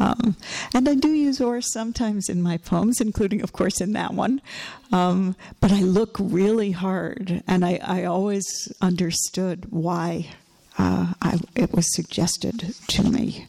Um, 0.00 0.36
and 0.74 0.88
I 0.88 0.94
do 0.96 1.08
use 1.08 1.40
or 1.40 1.60
sometimes 1.60 2.28
in 2.28 2.42
my 2.42 2.56
poems, 2.58 3.00
including, 3.00 3.40
of 3.40 3.52
course, 3.52 3.80
in 3.80 3.92
that 3.92 4.14
one. 4.14 4.42
Um, 4.92 5.36
but 5.60 5.70
I 5.70 5.80
look 5.80 6.16
really 6.18 6.72
hard, 6.72 7.42
and 7.46 7.64
I, 7.64 7.78
I 7.82 8.04
always 8.04 8.44
understood 8.80 9.66
why 9.70 10.30
uh, 10.76 11.14
I, 11.22 11.38
it 11.54 11.72
was 11.72 11.94
suggested 11.94 12.74
to 12.88 13.04
me. 13.04 13.46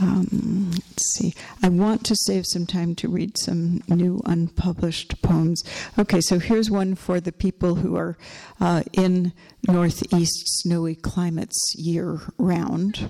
Um, 0.00 0.70
let's 0.72 1.14
see. 1.14 1.34
I 1.62 1.68
want 1.68 2.04
to 2.06 2.16
save 2.16 2.46
some 2.46 2.66
time 2.66 2.94
to 2.96 3.08
read 3.08 3.38
some 3.38 3.82
new 3.88 4.20
unpublished 4.24 5.22
poems. 5.22 5.62
Okay, 5.98 6.20
so 6.20 6.38
here's 6.38 6.70
one 6.70 6.94
for 6.94 7.20
the 7.20 7.32
people 7.32 7.76
who 7.76 7.96
are 7.96 8.16
uh, 8.60 8.82
in 8.92 9.32
Northeast 9.68 10.42
snowy 10.62 10.96
climates 10.96 11.74
year 11.76 12.20
round. 12.38 13.08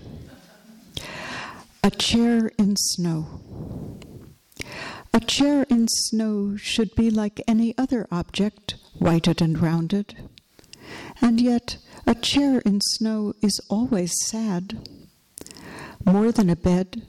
A 1.82 1.90
chair 1.90 2.50
in 2.58 2.76
snow. 2.76 3.40
A 5.12 5.20
chair 5.20 5.64
in 5.70 5.86
snow 5.88 6.56
should 6.56 6.94
be 6.94 7.10
like 7.10 7.40
any 7.46 7.76
other 7.78 8.06
object, 8.10 8.76
whited 8.98 9.40
and 9.40 9.60
rounded. 9.60 10.16
And 11.20 11.40
yet, 11.40 11.78
a 12.06 12.14
chair 12.14 12.58
in 12.60 12.80
snow 12.82 13.32
is 13.40 13.60
always 13.70 14.12
sad 14.26 14.78
more 16.04 16.32
than 16.32 16.50
a 16.50 16.56
bed, 16.56 17.02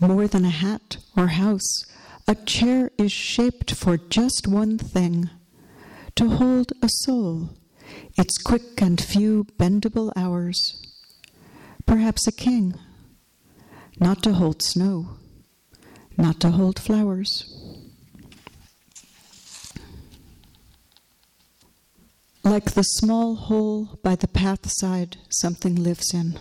more 0.00 0.26
than 0.26 0.44
a 0.44 0.50
hat 0.50 0.96
or 1.16 1.28
house, 1.28 1.84
a 2.26 2.34
chair 2.34 2.90
is 2.98 3.12
shaped 3.12 3.74
for 3.74 3.96
just 3.96 4.46
one 4.46 4.78
thing 4.78 5.30
to 6.14 6.28
hold 6.28 6.72
a 6.82 6.88
soul, 6.88 7.50
its 8.16 8.38
quick 8.38 8.82
and 8.82 9.00
few 9.00 9.44
bendable 9.58 10.12
hours. 10.16 10.82
Perhaps 11.86 12.26
a 12.26 12.32
king, 12.32 12.74
not 14.00 14.22
to 14.22 14.34
hold 14.34 14.62
snow, 14.62 15.16
not 16.16 16.40
to 16.40 16.50
hold 16.50 16.78
flowers. 16.78 17.54
Like 22.44 22.72
the 22.72 22.82
small 22.82 23.34
hole 23.36 23.98
by 24.02 24.16
the 24.16 24.28
path 24.28 24.70
side 24.70 25.18
something 25.28 25.74
lives 25.76 26.14
in. 26.14 26.38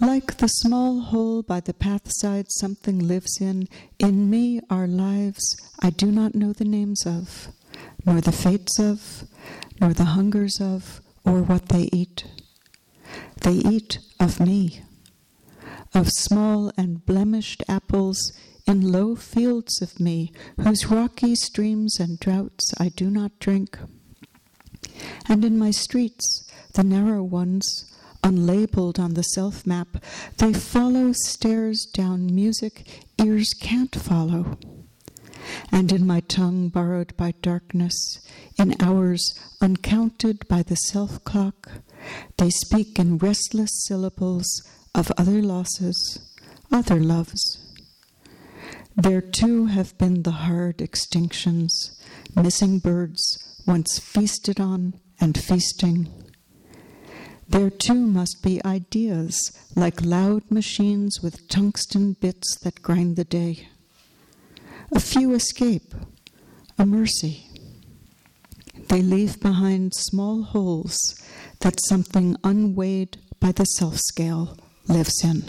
Like 0.00 0.36
the 0.36 0.46
small 0.46 1.00
hole 1.00 1.42
by 1.42 1.58
the 1.58 1.74
pathside 1.74 2.52
something 2.52 3.00
lives 3.00 3.40
in, 3.40 3.68
in 3.98 4.30
me 4.30 4.60
are 4.70 4.86
lives 4.86 5.56
I 5.80 5.90
do 5.90 6.12
not 6.12 6.36
know 6.36 6.52
the 6.52 6.64
names 6.64 7.04
of, 7.04 7.48
nor 8.06 8.20
the 8.20 8.30
fates 8.30 8.78
of, 8.78 9.24
nor 9.80 9.92
the 9.92 10.14
hungers 10.16 10.60
of, 10.60 11.00
or 11.24 11.42
what 11.42 11.68
they 11.68 11.88
eat. 11.92 12.24
They 13.40 13.54
eat 13.54 13.98
of 14.20 14.38
me, 14.38 14.82
of 15.92 16.08
small 16.10 16.70
and 16.76 17.04
blemished 17.04 17.64
apples 17.68 18.32
in 18.68 18.92
low 18.92 19.16
fields 19.16 19.82
of 19.82 19.98
me, 19.98 20.32
whose 20.60 20.86
rocky 20.86 21.34
streams 21.34 21.98
and 21.98 22.20
droughts 22.20 22.72
I 22.78 22.90
do 22.90 23.10
not 23.10 23.38
drink. 23.40 23.76
And 25.28 25.44
in 25.44 25.58
my 25.58 25.72
streets, 25.72 26.48
the 26.74 26.84
narrow 26.84 27.24
ones, 27.24 27.84
unlabeled 28.22 28.98
on 28.98 29.14
the 29.14 29.22
self 29.22 29.66
map. 29.66 30.02
They 30.38 30.52
follow 30.52 31.12
stairs 31.12 31.86
down 31.92 32.34
music 32.34 33.06
ears 33.18 33.50
can't 33.60 33.94
follow. 33.94 34.58
And 35.72 35.92
in 35.92 36.06
my 36.06 36.20
tongue 36.20 36.68
borrowed 36.68 37.16
by 37.16 37.32
darkness, 37.42 38.20
in 38.58 38.74
hours 38.80 39.32
uncounted 39.60 40.46
by 40.48 40.62
the 40.62 40.76
self 40.76 41.22
clock, 41.24 41.70
they 42.36 42.50
speak 42.50 42.98
in 42.98 43.18
restless 43.18 43.70
syllables 43.86 44.46
of 44.94 45.12
other 45.16 45.40
losses, 45.42 46.34
other 46.70 47.00
loves. 47.00 47.64
There 48.96 49.20
too 49.20 49.66
have 49.66 49.96
been 49.96 50.22
the 50.22 50.32
hard 50.32 50.78
extinctions, 50.78 51.70
missing 52.34 52.78
birds 52.80 53.38
once 53.66 53.98
feasted 53.98 54.58
on 54.60 54.94
and 55.20 55.38
feasting 55.38 56.08
there 57.48 57.70
too 57.70 57.94
must 57.94 58.42
be 58.42 58.62
ideas, 58.64 59.52
like 59.74 60.04
loud 60.04 60.42
machines 60.50 61.20
with 61.22 61.48
tungsten 61.48 62.12
bits 62.12 62.58
that 62.62 62.82
grind 62.82 63.16
the 63.16 63.24
day. 63.24 63.68
A 64.94 65.00
few 65.00 65.32
escape, 65.32 65.94
a 66.78 66.84
mercy. 66.84 67.46
They 68.88 69.00
leave 69.00 69.40
behind 69.40 69.94
small 69.94 70.42
holes 70.42 70.98
that 71.60 71.80
something 71.88 72.36
unweighed 72.44 73.16
by 73.40 73.52
the 73.52 73.64
self 73.64 73.96
scale 73.96 74.56
lives 74.86 75.24
in. 75.24 75.44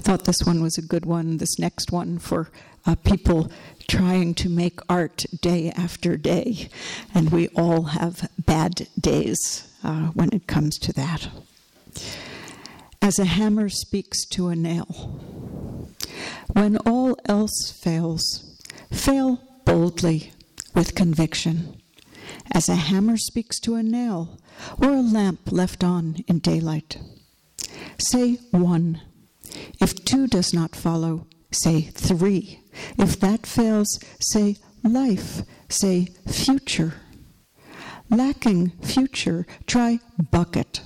Thought 0.00 0.24
this 0.24 0.42
one 0.44 0.62
was 0.62 0.76
a 0.76 0.82
good 0.82 1.06
one. 1.06 1.36
This 1.36 1.58
next 1.58 1.92
one 1.92 2.18
for 2.18 2.50
uh, 2.86 2.96
people 2.96 3.50
trying 3.88 4.34
to 4.34 4.48
make 4.48 4.80
art 4.88 5.26
day 5.40 5.70
after 5.70 6.16
day, 6.16 6.68
and 7.14 7.30
we 7.30 7.48
all 7.48 7.84
have 7.84 8.28
bad 8.38 8.88
days 9.00 9.72
uh, 9.84 10.08
when 10.14 10.30
it 10.32 10.46
comes 10.46 10.78
to 10.78 10.92
that. 10.94 11.28
As 13.02 13.18
a 13.18 13.24
hammer 13.24 13.68
speaks 13.68 14.26
to 14.30 14.48
a 14.48 14.56
nail. 14.56 16.00
When 16.52 16.76
all 16.78 17.16
else 17.26 17.70
fails, 17.70 18.58
fail 18.92 19.40
boldly 19.64 20.32
with 20.74 20.94
conviction. 20.94 21.80
As 22.52 22.68
a 22.68 22.74
hammer 22.74 23.16
speaks 23.16 23.60
to 23.60 23.74
a 23.74 23.82
nail 23.82 24.38
or 24.78 24.90
a 24.90 25.02
lamp 25.02 25.52
left 25.52 25.84
on 25.84 26.16
in 26.26 26.38
daylight. 26.38 26.98
Say 27.98 28.38
one. 28.50 29.00
If 29.80 30.04
two 30.04 30.26
does 30.26 30.52
not 30.52 30.74
follow, 30.74 31.26
say 31.50 31.82
three. 31.82 32.60
If 32.98 33.20
that 33.20 33.46
fails, 33.46 33.88
say 34.20 34.56
life, 34.82 35.42
say 35.68 36.08
future. 36.28 36.94
Lacking 38.10 38.70
future, 38.82 39.46
try 39.66 39.98
bucket. 40.30 40.80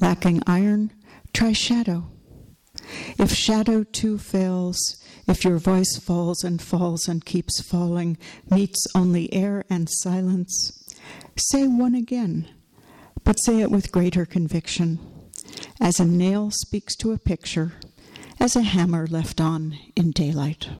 Lacking 0.00 0.42
iron, 0.46 0.92
try 1.32 1.52
shadow. 1.52 2.10
If 3.18 3.32
shadow 3.32 3.84
too 3.84 4.18
fails, 4.18 4.78
if 5.28 5.44
your 5.44 5.58
voice 5.58 5.96
falls 5.98 6.42
and 6.42 6.60
falls 6.60 7.06
and 7.08 7.24
keeps 7.24 7.60
falling, 7.60 8.18
meets 8.50 8.84
only 8.94 9.32
air 9.32 9.64
and 9.70 9.88
silence, 9.90 10.96
say 11.36 11.66
one 11.66 11.94
again, 11.94 12.48
but 13.22 13.34
say 13.34 13.60
it 13.60 13.70
with 13.70 13.92
greater 13.92 14.24
conviction, 14.24 14.98
as 15.80 16.00
a 16.00 16.04
nail 16.04 16.50
speaks 16.50 16.96
to 16.96 17.12
a 17.12 17.18
picture, 17.18 17.74
as 18.40 18.56
a 18.56 18.62
hammer 18.62 19.06
left 19.06 19.40
on 19.40 19.78
in 19.94 20.10
daylight. 20.10 20.70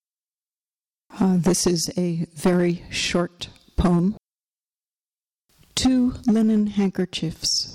Uh, 1.19 1.37
this 1.37 1.67
is 1.67 1.91
a 1.95 2.25
very 2.35 2.83
short 2.89 3.49
poem 3.77 4.17
two 5.75 6.13
linen 6.25 6.67
handkerchiefs. 6.67 7.69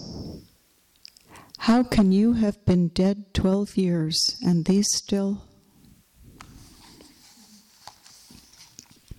How 1.58 1.82
can 1.82 2.12
you 2.12 2.34
have 2.34 2.64
been 2.64 2.88
dead 2.88 3.34
12 3.34 3.76
years 3.76 4.38
and 4.42 4.64
these 4.64 4.86
still? 4.94 5.42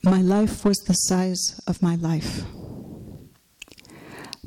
My 0.04 0.22
life 0.22 0.64
was 0.64 0.78
the 0.80 0.94
size 0.94 1.60
of 1.68 1.82
my 1.82 1.96
life. 1.96 2.44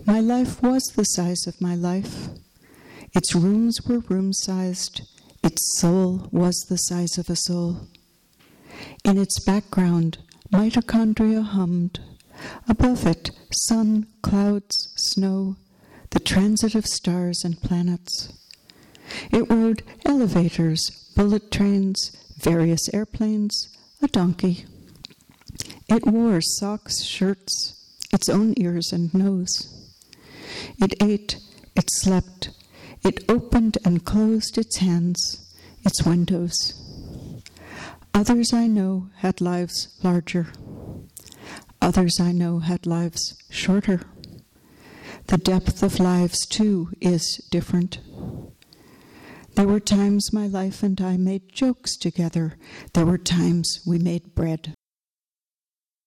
My 0.07 0.19
life 0.19 0.63
was 0.63 0.83
the 0.97 1.05
size 1.05 1.47
of 1.47 1.61
my 1.61 1.75
life. 1.75 2.29
Its 3.15 3.35
rooms 3.35 3.83
were 3.87 4.01
room 4.01 4.33
sized, 4.33 5.03
its 5.45 5.79
soul 5.79 6.29
was 6.33 6.57
the 6.69 6.79
size 6.79 7.19
of 7.19 7.29
a 7.29 7.37
soul. 7.37 7.89
In 9.05 9.19
its 9.19 9.39
background, 9.45 10.19
mitochondria 10.53 11.45
hummed. 11.45 12.01
Above 12.69 13.07
it, 13.07 13.31
sun, 13.53 14.07
clouds, 14.23 14.93
snow, 14.97 15.57
the 16.11 16.21
transit 16.21 16.75
of 16.75 16.87
stars 16.87 17.43
and 17.45 17.61
planets. 17.61 18.33
It 19.31 19.51
rode 19.51 19.83
elevators, 20.05 21.11
bullet 21.17 21.51
trains, 21.51 22.13
various 22.39 22.89
airplanes, 22.93 23.69
a 24.03 24.09
donkey. 24.09 24.65
It 25.89 26.07
wore 26.07 26.41
socks, 26.41 27.03
shirts, 27.03 27.75
its 28.13 28.29
own 28.29 28.55
ears 28.57 28.93
and 28.93 29.13
nose. 29.13 29.69
It 30.81 30.95
ate, 31.03 31.39
it 31.77 31.89
slept, 31.91 32.51
it 33.05 33.25
opened 33.29 33.79
and 33.85 34.05
closed 34.05 34.59
its 34.59 34.79
hands, 34.79 35.55
its 35.85 36.05
windows. 36.05 36.75
Others 38.15 38.53
I 38.53 38.67
know 38.67 39.09
had 39.17 39.41
lives 39.41 39.99
larger. 40.03 40.49
Others 41.83 42.21
I 42.21 42.31
know 42.31 42.61
had 42.61 42.87
lives 42.87 43.35
shorter. 43.51 44.03
The 45.27 45.37
depth 45.37 45.83
of 45.83 45.99
lives, 45.99 46.47
too, 46.47 46.91
is 47.01 47.45
different. 47.51 47.99
There 49.57 49.67
were 49.67 49.81
times 49.81 50.33
my 50.33 50.47
life 50.47 50.85
and 50.85 51.01
I 51.01 51.17
made 51.17 51.53
jokes 51.53 51.97
together. 51.97 52.57
There 52.95 53.05
were 53.05 53.19
times 53.19 53.81
we 53.85 53.99
made 53.99 54.37
bread. 54.37 54.75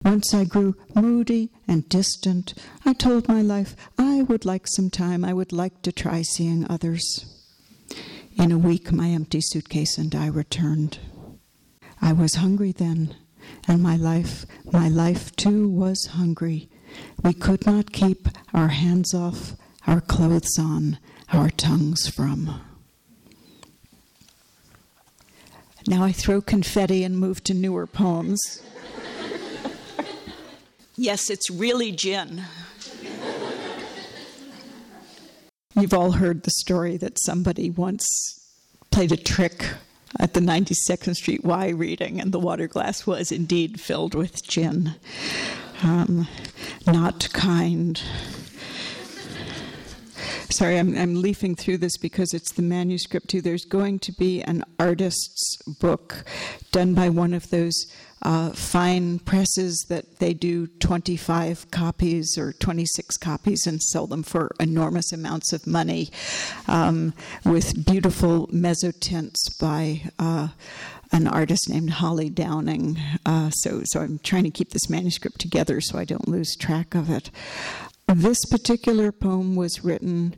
Once 0.02 0.34
I 0.34 0.46
grew 0.46 0.76
moody 0.96 1.52
and 1.68 1.90
distant. 1.90 2.54
I 2.86 2.94
told 2.94 3.28
my 3.28 3.42
life 3.42 3.76
I 3.98 4.22
would 4.22 4.46
like 4.46 4.68
some 4.68 4.90
time. 4.90 5.26
I 5.26 5.34
would 5.34 5.52
like 5.52 5.82
to 5.82 5.92
try 5.92 6.22
seeing 6.22 6.66
others. 6.70 7.26
In 8.38 8.54
a 8.54 8.58
week, 8.58 8.94
my 8.94 9.10
empty 9.10 9.42
suitcase 9.42 9.98
and 9.98 10.16
I 10.16 10.28
returned. 10.28 11.00
I 12.02 12.14
was 12.14 12.36
hungry 12.36 12.72
then, 12.72 13.16
and 13.68 13.82
my 13.82 13.96
life, 13.96 14.46
my 14.72 14.88
life 14.88 15.36
too, 15.36 15.68
was 15.68 16.06
hungry. 16.14 16.70
We 17.24 17.34
could 17.34 17.66
not 17.66 17.92
keep 17.92 18.28
our 18.54 18.70
hands 18.70 19.14
off, 19.14 19.54
our 19.88 20.02
clothes 20.02 20.58
on, 20.60 21.00
our 21.34 21.50
tongues 21.50 22.08
from. 22.08 22.62
Now 25.88 26.04
I 26.04 26.12
throw 26.12 26.42
confetti 26.42 27.04
and 27.04 27.18
move 27.18 27.44
to 27.44 27.54
newer 27.54 27.86
poems. 27.86 28.62
yes, 30.96 31.30
it's 31.30 31.50
really 31.52 31.92
gin. 31.92 32.44
You've 35.76 35.94
all 35.94 36.14
heard 36.14 36.44
the 36.44 36.52
story 36.52 36.96
that 36.98 37.18
somebody 37.26 37.70
once 37.70 38.06
played 38.92 39.12
a 39.12 39.18
trick 39.18 39.66
at 40.20 40.34
the 40.34 40.40
92nd 40.40 41.16
Street 41.16 41.44
Y 41.44 41.70
reading, 41.70 42.20
and 42.20 42.32
the 42.32 42.40
water 42.40 42.68
glass 42.68 43.06
was 43.06 43.32
indeed 43.32 43.80
filled 43.80 44.16
with 44.16 44.44
gin. 44.44 44.96
Um, 45.84 46.28
not 46.86 47.30
kind. 47.34 48.02
Sorry, 50.50 50.78
I'm, 50.78 50.96
I'm 50.98 51.22
leafing 51.22 51.56
through 51.56 51.80
this 51.80 51.98
because 51.98 52.34
it's 52.34 52.54
the 52.54 52.62
manuscript 52.62 53.30
too. 53.30 53.42
There's 53.42 53.66
going 53.66 54.00
to 54.00 54.12
be 54.12 54.42
an 54.42 54.64
artist's 54.80 55.58
book 55.80 56.24
done 56.72 56.94
by 56.94 57.10
one 57.10 57.34
of 57.34 57.50
those 57.50 57.88
uh, 58.22 58.50
fine 58.52 59.20
presses 59.20 59.86
that 59.90 60.20
they 60.20 60.34
do 60.34 60.68
25 60.68 61.70
copies 61.72 62.38
or 62.38 62.54
26 62.54 63.18
copies 63.18 63.68
and 63.68 63.82
sell 63.82 64.08
them 64.08 64.24
for 64.24 64.52
enormous 64.60 65.12
amounts 65.12 65.54
of 65.54 65.68
money 65.68 66.10
um, 66.68 67.14
with 67.44 67.86
beautiful 67.86 68.48
mezzotints 68.48 69.60
by. 69.60 70.02
Uh, 70.20 70.50
an 71.12 71.28
artist 71.28 71.70
named 71.70 71.92
Holly 71.92 72.30
Downing. 72.30 72.98
Uh, 73.26 73.50
so, 73.52 73.84
so 73.86 74.02
I'm 74.02 74.20
trying 74.20 74.44
to 74.44 74.50
keep 74.50 74.72
this 74.72 74.90
manuscript 74.90 75.40
together 75.40 75.80
so 75.80 75.98
I 75.98 76.04
don't 76.04 76.28
lose 76.28 76.58
track 76.58 76.96
of 76.96 77.10
it. 77.10 77.30
This 78.08 78.46
particular 78.46 79.12
poem 79.12 79.56
was 79.56 79.84
written 79.84 80.36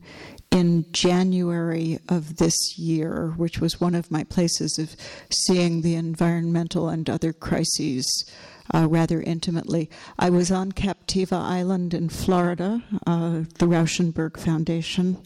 in 0.51 0.85
January 0.93 1.99
of 2.07 2.37
this 2.37 2.79
year, 2.79 3.33
which 3.35 3.59
was 3.59 3.81
one 3.81 3.93
of 3.93 4.09
my 4.09 4.23
places 4.23 4.79
of 4.79 4.95
seeing 5.29 5.81
the 5.81 5.95
environmental 5.95 6.87
and 6.87 7.09
other 7.09 7.33
crises 7.33 8.25
uh, 8.73 8.87
rather 8.87 9.21
intimately. 9.21 9.89
I 10.17 10.29
was 10.29 10.49
on 10.49 10.71
Captiva 10.71 11.33
Island 11.33 11.93
in 11.93 12.07
Florida, 12.07 12.83
uh, 13.05 13.43
the 13.59 13.67
Rauschenberg 13.67 14.39
Foundation, 14.39 15.17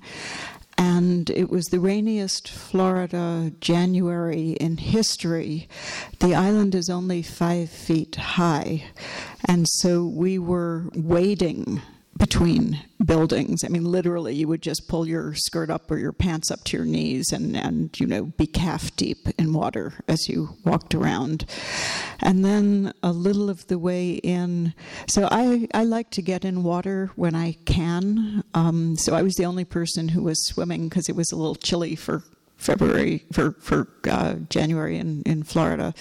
and 0.79 1.29
it 1.29 1.51
was 1.51 1.65
the 1.65 1.79
rainiest 1.79 2.49
Florida 2.49 3.51
January 3.61 4.53
in 4.53 4.77
history. 4.77 5.69
The 6.19 6.33
island 6.33 6.73
is 6.73 6.89
only 6.89 7.21
five 7.21 7.69
feet 7.69 8.15
high, 8.15 8.85
and 9.45 9.67
so 9.67 10.05
we 10.05 10.39
were 10.39 10.89
wading 10.95 11.83
between 12.21 12.79
buildings. 13.03 13.63
I 13.65 13.67
mean, 13.69 13.83
literally, 13.83 14.35
you 14.35 14.47
would 14.47 14.61
just 14.61 14.87
pull 14.87 15.07
your 15.07 15.33
skirt 15.33 15.71
up 15.71 15.89
or 15.89 15.97
your 15.97 16.11
pants 16.11 16.51
up 16.51 16.63
to 16.65 16.77
your 16.77 16.85
knees 16.85 17.31
and, 17.33 17.57
and 17.57 17.99
you 17.99 18.05
know, 18.05 18.25
be 18.25 18.45
calf 18.45 18.95
deep 18.95 19.27
in 19.39 19.53
water 19.53 19.95
as 20.07 20.29
you 20.29 20.55
walked 20.63 20.93
around. 20.93 21.45
And 22.19 22.45
then 22.45 22.93
a 23.01 23.11
little 23.11 23.49
of 23.49 23.65
the 23.65 23.79
way 23.79 24.11
in. 24.13 24.75
So 25.07 25.27
I, 25.31 25.67
I 25.73 25.83
like 25.83 26.11
to 26.11 26.21
get 26.21 26.45
in 26.45 26.61
water 26.61 27.09
when 27.15 27.33
I 27.33 27.53
can. 27.65 28.43
Um, 28.53 28.97
so 28.97 29.15
I 29.15 29.23
was 29.23 29.33
the 29.33 29.45
only 29.45 29.65
person 29.65 30.09
who 30.09 30.21
was 30.21 30.45
swimming 30.45 30.89
because 30.89 31.09
it 31.09 31.15
was 31.15 31.31
a 31.31 31.35
little 31.35 31.55
chilly 31.55 31.95
for 31.95 32.21
February 32.61 33.25
for 33.33 33.53
for 33.53 33.87
uh, 34.09 34.35
January 34.49 34.97
in 34.97 35.23
in 35.25 35.41
Florida, 35.43 35.93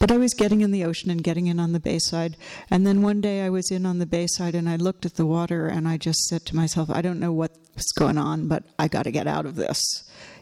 but 0.00 0.10
I 0.10 0.16
was 0.16 0.34
getting 0.34 0.60
in 0.60 0.72
the 0.72 0.84
ocean 0.84 1.08
and 1.10 1.22
getting 1.22 1.46
in 1.46 1.60
on 1.60 1.72
the 1.72 1.80
bayside. 1.80 2.36
And 2.68 2.84
then 2.84 3.00
one 3.00 3.20
day 3.20 3.42
I 3.42 3.50
was 3.50 3.70
in 3.70 3.86
on 3.86 3.98
the 3.98 4.06
bayside 4.06 4.56
and 4.56 4.68
I 4.68 4.76
looked 4.76 5.06
at 5.06 5.14
the 5.14 5.26
water 5.26 5.68
and 5.68 5.86
I 5.86 5.96
just 5.96 6.24
said 6.24 6.44
to 6.46 6.56
myself, 6.56 6.90
I 6.90 7.00
don't 7.00 7.20
know 7.20 7.32
what's 7.32 7.92
going 7.92 8.18
on, 8.18 8.48
but 8.48 8.64
I 8.78 8.88
got 8.88 9.04
to 9.04 9.12
get 9.12 9.28
out 9.28 9.46
of 9.46 9.54
this. 9.54 9.80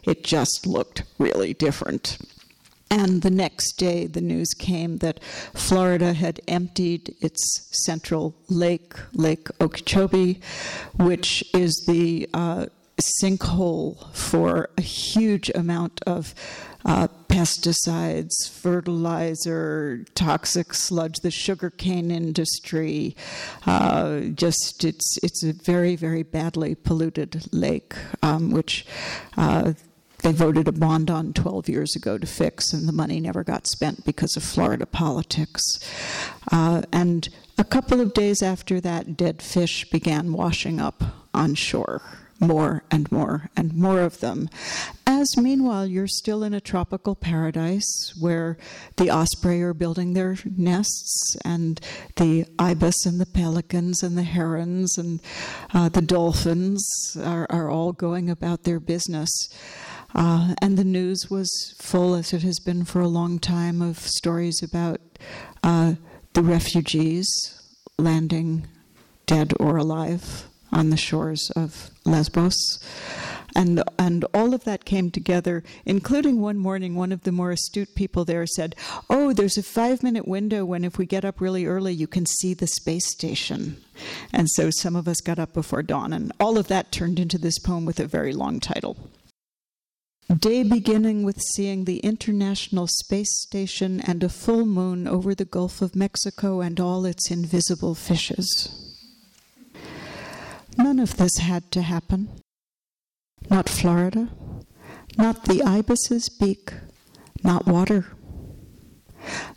It 0.03 0.23
just 0.23 0.65
looked 0.65 1.03
really 1.19 1.53
different. 1.53 2.17
And 2.91 3.21
the 3.21 3.29
next 3.29 3.73
day, 3.73 4.07
the 4.07 4.21
news 4.21 4.49
came 4.57 4.97
that 4.97 5.23
Florida 5.53 6.13
had 6.13 6.41
emptied 6.47 7.13
its 7.21 7.69
central 7.85 8.35
lake, 8.49 8.93
Lake 9.13 9.47
Okeechobee, 9.61 10.41
which 10.97 11.43
is 11.53 11.85
the 11.87 12.27
uh, 12.33 12.65
sinkhole 12.99 14.13
for 14.13 14.69
a 14.77 14.81
huge 14.81 15.49
amount 15.55 16.01
of 16.05 16.33
uh, 16.85 17.07
pesticides, 17.27 18.49
fertilizer, 18.49 20.05
toxic 20.15 20.73
sludge, 20.73 21.17
the 21.21 21.31
sugarcane 21.31 22.11
industry. 22.11 23.15
Uh, 23.65 24.21
just 24.33 24.83
it's 24.83 25.17
it's 25.21 25.43
a 25.43 25.53
very 25.53 25.95
very 25.95 26.23
badly 26.23 26.75
polluted 26.75 27.47
lake, 27.51 27.93
um, 28.23 28.51
which. 28.51 28.85
Uh, 29.37 29.73
they 30.21 30.33
voted 30.33 30.67
a 30.67 30.73
bond 30.73 31.09
on 31.09 31.31
12 31.31 31.69
years 31.69 31.95
ago 31.95 32.17
to 32.17 32.27
fix, 32.27 32.73
and 32.73 32.89
the 32.89 32.91
money 32.91 33.21
never 33.21 33.41
got 33.41 33.65
spent 33.65 34.03
because 34.03 34.35
of 34.35 34.43
Florida 34.43 34.85
politics. 34.85 35.61
Uh, 36.51 36.81
and 36.91 37.29
a 37.57 37.63
couple 37.63 38.01
of 38.01 38.13
days 38.13 38.43
after 38.43 38.81
that, 38.81 39.15
dead 39.15 39.41
fish 39.41 39.89
began 39.89 40.33
washing 40.33 40.81
up 40.81 41.01
on 41.33 41.55
shore 41.55 42.01
more 42.39 42.83
and 42.89 43.11
more 43.11 43.49
and 43.55 43.73
more 43.73 44.01
of 44.01 44.19
them. 44.19 44.49
As 45.05 45.35
meanwhile, 45.37 45.85
you're 45.85 46.07
still 46.07 46.43
in 46.43 46.53
a 46.53 46.61
tropical 46.61 47.15
paradise 47.15 48.13
where 48.19 48.57
the 48.97 49.09
osprey 49.09 49.61
are 49.61 49.73
building 49.73 50.13
their 50.13 50.37
nests, 50.55 51.35
and 51.43 51.81
the 52.15 52.45
ibis 52.57 53.05
and 53.05 53.19
the 53.19 53.25
pelicans 53.25 54.03
and 54.03 54.17
the 54.17 54.23
herons 54.23 54.97
and 54.97 55.21
uh, 55.73 55.89
the 55.89 56.01
dolphins 56.01 57.17
are, 57.21 57.47
are, 57.49 57.69
all 57.69 57.91
going 57.91 58.29
about 58.29 58.63
their 58.63 58.79
business. 58.79 59.29
Uh, 60.15 60.55
and 60.61 60.77
the 60.77 60.83
news 60.83 61.27
was 61.29 61.75
full, 61.79 62.15
as 62.15 62.33
it 62.33 62.41
has 62.41 62.59
been 62.59 62.85
for 62.85 63.01
a 63.01 63.07
long 63.07 63.39
time, 63.39 63.81
of 63.81 63.99
stories 63.99 64.63
about 64.63 65.01
uh, 65.61 65.93
the 66.33 66.41
refugees 66.41 67.27
landing 67.97 68.67
dead 69.25 69.53
or 69.59 69.77
alive 69.77 70.48
on 70.71 70.89
the 70.89 70.97
shores 70.97 71.51
of 71.55 71.91
Lesbos. 72.05 72.79
And, 73.55 73.83
and 73.97 74.25
all 74.33 74.53
of 74.53 74.63
that 74.65 74.85
came 74.85 75.09
together, 75.11 75.63
including 75.85 76.39
one 76.39 76.57
morning, 76.57 76.95
one 76.95 77.11
of 77.11 77.23
the 77.23 77.31
more 77.31 77.51
astute 77.51 77.95
people 77.95 78.23
there 78.23 78.45
said, 78.45 78.75
Oh, 79.09 79.33
there's 79.33 79.57
a 79.57 79.63
five 79.63 80.03
minute 80.03 80.27
window 80.27 80.65
when, 80.65 80.85
if 80.85 80.97
we 80.97 81.05
get 81.05 81.25
up 81.25 81.41
really 81.41 81.65
early, 81.65 81.93
you 81.93 82.07
can 82.07 82.25
see 82.25 82.53
the 82.53 82.67
space 82.67 83.09
station. 83.11 83.77
And 84.31 84.49
so 84.49 84.69
some 84.69 84.95
of 84.95 85.07
us 85.07 85.21
got 85.21 85.39
up 85.39 85.53
before 85.53 85.83
dawn, 85.83 86.13
and 86.13 86.31
all 86.39 86.57
of 86.57 86.67
that 86.67 86.91
turned 86.91 87.19
into 87.19 87.37
this 87.37 87.59
poem 87.59 87.85
with 87.85 87.99
a 87.99 88.05
very 88.05 88.33
long 88.33 88.59
title. 88.59 88.97
Day 90.37 90.61
beginning 90.61 91.23
with 91.23 91.41
seeing 91.41 91.85
the 91.85 91.99
International 91.99 92.85
Space 92.85 93.41
Station 93.41 93.99
and 93.99 94.23
a 94.23 94.29
full 94.29 94.63
moon 94.63 95.07
over 95.07 95.33
the 95.33 95.43
Gulf 95.43 95.81
of 95.81 95.95
Mexico 95.95 96.61
and 96.61 96.79
all 96.79 97.03
its 97.05 97.31
invisible 97.31 97.95
fishes. 97.95 98.88
None 100.79 100.99
of 100.99 101.17
this 101.17 101.39
had 101.39 101.71
to 101.73 101.81
happen. 101.81 102.29
not 103.49 103.67
Florida, 103.67 104.29
not 105.17 105.43
the 105.43 105.61
ibis's 105.61 106.29
beak, 106.29 106.73
not 107.43 107.67
water, 107.67 108.05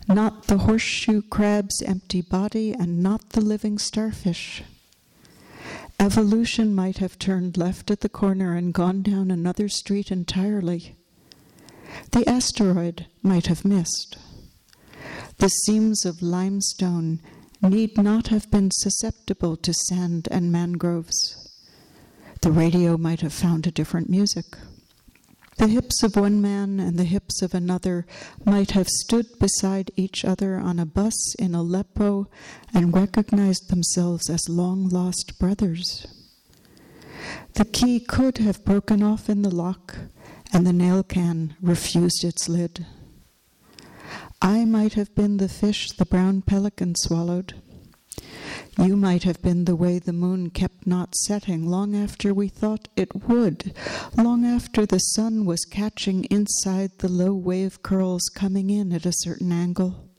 not 0.07 0.47
the 0.47 0.57
horseshoe 0.59 1.21
crab's 1.21 1.81
empty 1.81 2.21
body, 2.21 2.73
and 2.73 3.01
not 3.01 3.29
the 3.29 3.39
living 3.39 3.77
starfish. 3.77 4.63
Evolution 5.97 6.75
might 6.75 6.97
have 6.97 7.17
turned 7.17 7.55
left 7.55 7.89
at 7.89 8.01
the 8.01 8.09
corner 8.09 8.53
and 8.57 8.73
gone 8.73 9.01
down 9.01 9.31
another 9.31 9.69
street 9.69 10.11
entirely. 10.11 10.97
The 12.11 12.27
asteroid 12.27 13.05
might 13.21 13.47
have 13.47 13.63
missed. 13.63 14.17
The 15.37 15.47
seams 15.47 16.03
of 16.03 16.21
limestone 16.21 17.21
need 17.69 17.97
not 17.97 18.27
have 18.27 18.51
been 18.51 18.69
susceptible 18.71 19.55
to 19.57 19.73
sand 19.73 20.27
and 20.31 20.51
mangroves. 20.51 21.39
The 22.41 22.51
radio 22.51 22.97
might 22.97 23.21
have 23.21 23.33
found 23.33 23.65
a 23.65 23.71
different 23.71 24.09
music. 24.09 24.45
The 25.57 25.67
hips 25.67 26.03
of 26.03 26.15
one 26.15 26.41
man 26.41 26.79
and 26.79 26.97
the 26.97 27.03
hips 27.03 27.41
of 27.41 27.53
another 27.53 28.05
might 28.43 28.71
have 28.71 28.87
stood 28.87 29.27
beside 29.39 29.91
each 29.95 30.25
other 30.25 30.57
on 30.57 30.79
a 30.79 30.85
bus 30.85 31.35
in 31.35 31.53
Aleppo 31.53 32.27
and 32.73 32.93
recognized 32.93 33.69
themselves 33.69 34.29
as 34.29 34.49
long 34.49 34.89
lost 34.89 35.39
brothers. 35.39 36.07
The 37.53 37.65
key 37.65 37.99
could 37.99 38.39
have 38.39 38.65
broken 38.65 39.03
off 39.03 39.29
in 39.29 39.43
the 39.43 39.53
lock, 39.53 39.95
and 40.51 40.65
the 40.65 40.73
nail 40.73 41.03
can 41.03 41.55
refused 41.61 42.23
its 42.23 42.49
lid. 42.49 42.85
I 44.45 44.65
might 44.65 44.95
have 44.95 45.15
been 45.15 45.37
the 45.37 45.47
fish 45.47 45.93
the 45.93 46.05
brown 46.05 46.41
pelican 46.41 46.95
swallowed. 46.95 47.53
You 48.77 48.97
might 48.97 49.23
have 49.23 49.41
been 49.41 49.63
the 49.63 49.75
way 49.77 49.99
the 49.99 50.11
moon 50.11 50.49
kept 50.49 50.85
not 50.85 51.15
setting 51.15 51.65
long 51.65 51.95
after 51.95 52.33
we 52.33 52.49
thought 52.49 52.89
it 52.97 53.29
would, 53.29 53.73
long 54.17 54.45
after 54.45 54.85
the 54.85 54.99
sun 54.99 55.45
was 55.45 55.63
catching 55.63 56.25
inside 56.25 56.91
the 56.97 57.07
low 57.07 57.33
wave 57.33 57.83
curls 57.83 58.23
coming 58.35 58.69
in 58.69 58.91
at 58.91 59.05
a 59.05 59.13
certain 59.13 59.53
angle. 59.53 60.09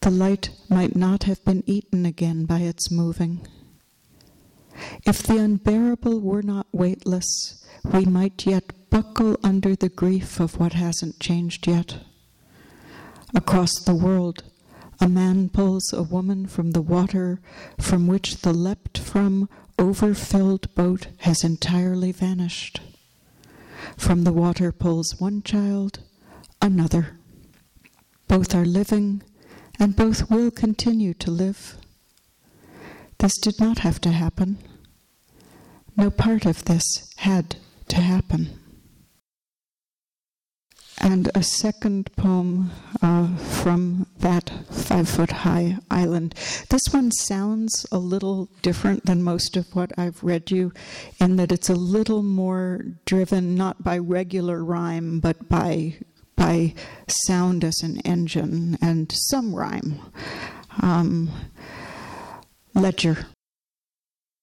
The 0.00 0.12
light 0.12 0.50
might 0.70 0.94
not 0.94 1.24
have 1.24 1.44
been 1.44 1.64
eaten 1.66 2.06
again 2.06 2.44
by 2.44 2.60
its 2.60 2.92
moving. 2.92 3.44
If 5.04 5.24
the 5.24 5.38
unbearable 5.38 6.20
were 6.20 6.42
not 6.42 6.68
weightless, 6.70 7.66
we 7.92 8.04
might 8.04 8.46
yet 8.46 8.88
buckle 8.88 9.36
under 9.42 9.74
the 9.74 9.88
grief 9.88 10.38
of 10.38 10.60
what 10.60 10.74
hasn't 10.74 11.18
changed 11.18 11.66
yet. 11.66 11.98
Across 13.34 13.80
the 13.84 13.94
world, 13.94 14.42
a 15.00 15.08
man 15.08 15.50
pulls 15.50 15.92
a 15.92 16.02
woman 16.02 16.46
from 16.46 16.70
the 16.70 16.80
water 16.80 17.40
from 17.78 18.06
which 18.06 18.38
the 18.38 18.54
leapt 18.54 18.96
from 18.96 19.48
overfilled 19.78 20.74
boat 20.74 21.08
has 21.18 21.44
entirely 21.44 22.10
vanished. 22.10 22.80
From 23.96 24.24
the 24.24 24.32
water 24.32 24.72
pulls 24.72 25.20
one 25.20 25.42
child, 25.42 26.00
another. 26.62 27.18
Both 28.28 28.54
are 28.54 28.64
living, 28.64 29.22
and 29.78 29.94
both 29.94 30.30
will 30.30 30.50
continue 30.50 31.12
to 31.14 31.30
live. 31.30 31.76
This 33.18 33.36
did 33.38 33.60
not 33.60 33.80
have 33.80 34.00
to 34.02 34.10
happen. 34.10 34.58
No 35.96 36.10
part 36.10 36.46
of 36.46 36.64
this 36.64 37.12
had 37.18 37.56
to 37.88 37.96
happen 37.96 38.58
and 41.00 41.30
a 41.34 41.42
second 41.42 42.14
poem 42.16 42.70
uh, 43.02 43.36
from 43.36 44.06
that 44.18 44.50
five 44.70 45.08
foot 45.08 45.30
high 45.30 45.78
island. 45.90 46.34
This 46.70 46.82
one 46.90 47.10
sounds 47.12 47.86
a 47.90 47.98
little 47.98 48.48
different 48.62 49.06
than 49.06 49.22
most 49.22 49.56
of 49.56 49.74
what 49.74 49.92
I've 49.98 50.22
read 50.22 50.50
you, 50.50 50.72
in 51.20 51.36
that 51.36 51.52
it's 51.52 51.70
a 51.70 51.74
little 51.74 52.22
more 52.22 52.84
driven 53.04 53.54
not 53.54 53.82
by 53.82 53.98
regular 53.98 54.64
rhyme, 54.64 55.20
but 55.20 55.48
by 55.48 55.96
by 56.36 56.74
sound 57.08 57.64
as 57.64 57.82
an 57.82 57.98
engine 58.00 58.78
and 58.80 59.10
some 59.12 59.54
rhyme. 59.54 60.00
Um, 60.80 61.30
ledger. 62.74 63.26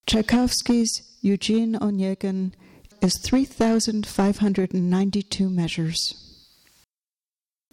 Tchaikovsky's 0.06 1.02
Eugene 1.22 1.76
Onegin 1.76 2.52
is 3.02 3.18
3,592 3.24 5.50
measures. 5.50 6.25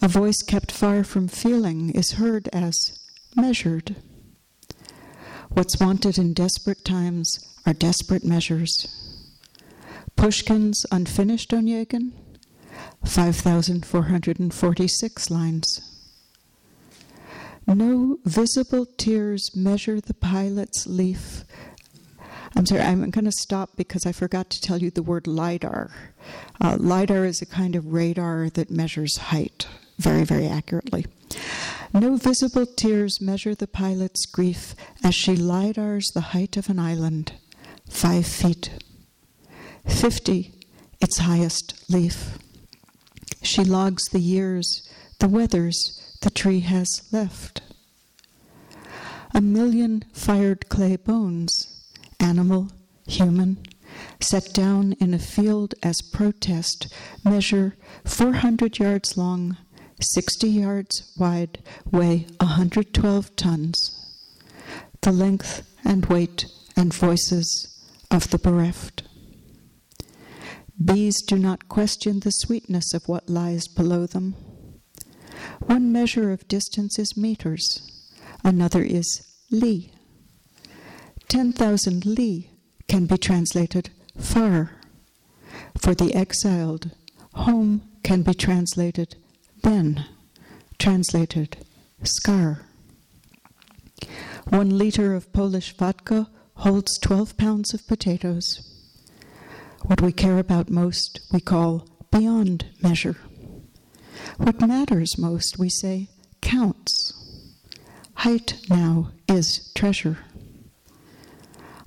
A 0.05 0.09
voice 0.09 0.43
kept 0.43 0.73
far 0.73 1.05
from 1.05 1.29
feeling 1.29 1.91
is 1.91 2.15
heard 2.15 2.49
as 2.53 2.99
measured. 3.37 3.95
What's 5.49 5.79
wanted 5.79 6.19
in 6.19 6.35
desperate 6.35 6.85
times 6.85 7.39
are 7.65 7.73
desperate 7.73 8.25
measures. 8.25 8.89
Pushkin's 10.17 10.85
unfinished 10.91 11.53
Onegin, 11.53 12.11
5,446 13.05 15.31
lines. 15.31 15.81
No 17.69 18.19
visible 18.25 18.87
tears 18.97 19.55
measure 19.55 20.01
the 20.01 20.15
pilot's 20.15 20.85
leaf. 20.89 21.45
I'm 22.57 22.67
sorry, 22.67 22.81
I'm 22.81 23.09
going 23.11 23.25
to 23.25 23.31
stop 23.31 23.77
because 23.77 24.05
I 24.05 24.11
forgot 24.11 24.51
to 24.51 24.61
tell 24.61 24.79
you 24.79 24.91
the 24.91 25.05
word 25.05 25.29
LIDAR. 25.29 25.93
Uh, 26.61 26.77
LIDAR 26.81 27.25
is 27.25 27.41
a 27.41 27.47
kind 27.47 27.77
of 27.77 27.93
radar 27.93 28.51
that 28.51 28.69
measures 28.69 29.17
height 29.17 29.69
very, 29.99 30.24
very 30.24 30.47
accurately. 30.47 31.07
No 31.95 32.16
visible 32.16 32.66
tears 32.66 33.20
measure 33.20 33.55
the 33.55 33.66
pilot's 33.66 34.26
grief 34.26 34.74
as 35.05 35.14
she 35.14 35.34
lidars 35.34 36.12
the 36.14 36.32
height 36.32 36.57
of 36.57 36.70
an 36.70 36.78
island, 36.78 37.34
five 37.88 38.26
feet. 38.26 38.70
Fifty, 39.86 40.53
its 41.01 41.18
highest 41.18 41.84
leaf. 41.90 42.38
She 43.43 43.64
logs 43.64 44.05
the 44.11 44.20
years, 44.20 44.88
the 45.18 45.28
weathers 45.28 46.16
the 46.22 46.30
tree 46.30 46.61
has 46.61 46.88
left. 47.12 47.61
A 49.34 49.40
million 49.40 50.05
fired 50.12 50.68
clay 50.68 50.97
bones, 50.97 51.90
animal, 52.20 52.68
human, 53.07 53.59
set 54.20 54.53
down 54.55 54.93
in 55.01 55.12
a 55.12 55.18
field 55.18 55.74
as 55.82 56.01
protest, 56.01 56.93
measure 57.24 57.76
400 58.05 58.78
yards 58.78 59.16
long, 59.16 59.57
60 60.03 60.49
yards 60.49 61.13
wide, 61.17 61.63
weigh 61.91 62.27
112 62.41 63.37
tons. 63.37 63.99
The 65.01 65.13
length 65.13 65.69
and 65.85 66.07
weight 66.07 66.47
and 66.77 66.93
voices 66.93 67.69
of 68.11 68.31
the 68.31 68.39
bereft. 68.39 69.03
Bees 70.83 71.23
do 71.23 71.39
not 71.39 71.69
question 71.69 72.21
the 72.21 72.31
sweetness 72.31 72.93
of 72.95 73.09
what 73.09 73.29
lies 73.29 73.69
below 73.69 74.07
them. 74.07 74.35
One 75.61 75.93
measure 75.93 76.33
of 76.33 76.49
distance 76.49 76.99
is 76.99 77.17
meters, 77.17 77.81
another 78.45 78.83
is 78.83 79.23
li. 79.51 79.93
10,000 81.29 82.05
li 82.05 82.51
can 82.89 83.07
be 83.07 83.17
translated 83.17 83.91
far. 84.19 84.73
For 85.79 85.95
the 85.95 86.15
exiled, 86.15 86.91
home 87.35 87.83
can 88.03 88.23
be 88.23 88.35
translated 88.35 89.17
then, 89.63 90.07
translated, 90.79 91.57
scar. 92.03 92.63
One 94.49 94.77
liter 94.77 95.15
of 95.15 95.33
Polish 95.33 95.77
vodka 95.77 96.29
holds 96.57 96.99
12 96.99 97.37
pounds 97.37 97.73
of 97.73 97.87
potatoes. 97.87 98.69
What 99.83 100.01
we 100.01 100.13
care 100.13 100.39
about 100.39 100.71
most, 100.71 101.21
we 101.33 101.41
call 101.41 101.89
beyond 102.11 102.67
measure. 102.83 103.17
What 104.37 104.61
matters 104.61 105.19
most, 105.19 105.59
we 105.59 105.69
say, 105.69 106.09
counts. 106.41 107.13
Height 108.15 108.61
now 108.69 109.11
is 109.29 109.73
treasure. 109.75 110.19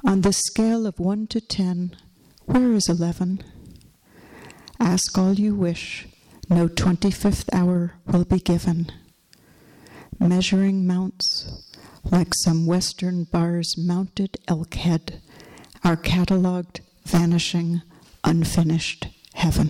On 0.03 0.21
the 0.21 0.33
scale 0.33 0.85
of 0.85 0.99
1 0.99 1.27
to 1.27 1.41
10, 1.41 1.95
where 2.45 2.73
is 2.73 2.89
11? 2.89 3.43
Ask 4.79 5.17
all 5.17 5.33
you 5.33 5.55
wish, 5.55 6.07
no 6.49 6.67
25th 6.67 7.49
hour 7.53 7.95
will 8.05 8.25
be 8.25 8.39
given. 8.39 8.91
Measuring 10.19 10.85
mounts, 10.85 11.73
like 12.03 12.33
some 12.43 12.65
western 12.65 13.23
bar's 13.23 13.75
mounted 13.77 14.37
elk 14.47 14.75
head, 14.75 15.21
are 15.83 15.95
catalogued, 15.95 16.81
vanishing, 17.05 17.81
unfinished 18.23 19.07
heaven. 19.33 19.69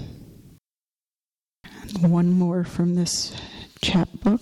One 2.02 2.32
more 2.32 2.64
from 2.64 2.96
this 2.96 3.36
chapbook. 3.82 4.42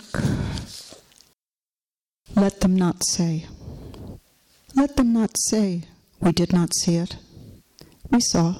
Let 2.34 2.60
them 2.60 2.74
not 2.74 3.04
say. 3.04 3.46
Let 4.74 4.96
them 4.96 5.12
not 5.12 5.36
say, 5.48 5.84
we 6.20 6.32
did 6.32 6.52
not 6.52 6.74
see 6.74 6.96
it. 6.96 7.16
We 8.10 8.20
saw. 8.20 8.56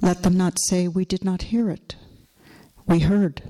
Let 0.00 0.22
them 0.22 0.36
not 0.36 0.58
say, 0.68 0.88
we 0.88 1.04
did 1.04 1.24
not 1.24 1.42
hear 1.42 1.70
it. 1.70 1.94
We 2.88 3.00
heard. 3.00 3.42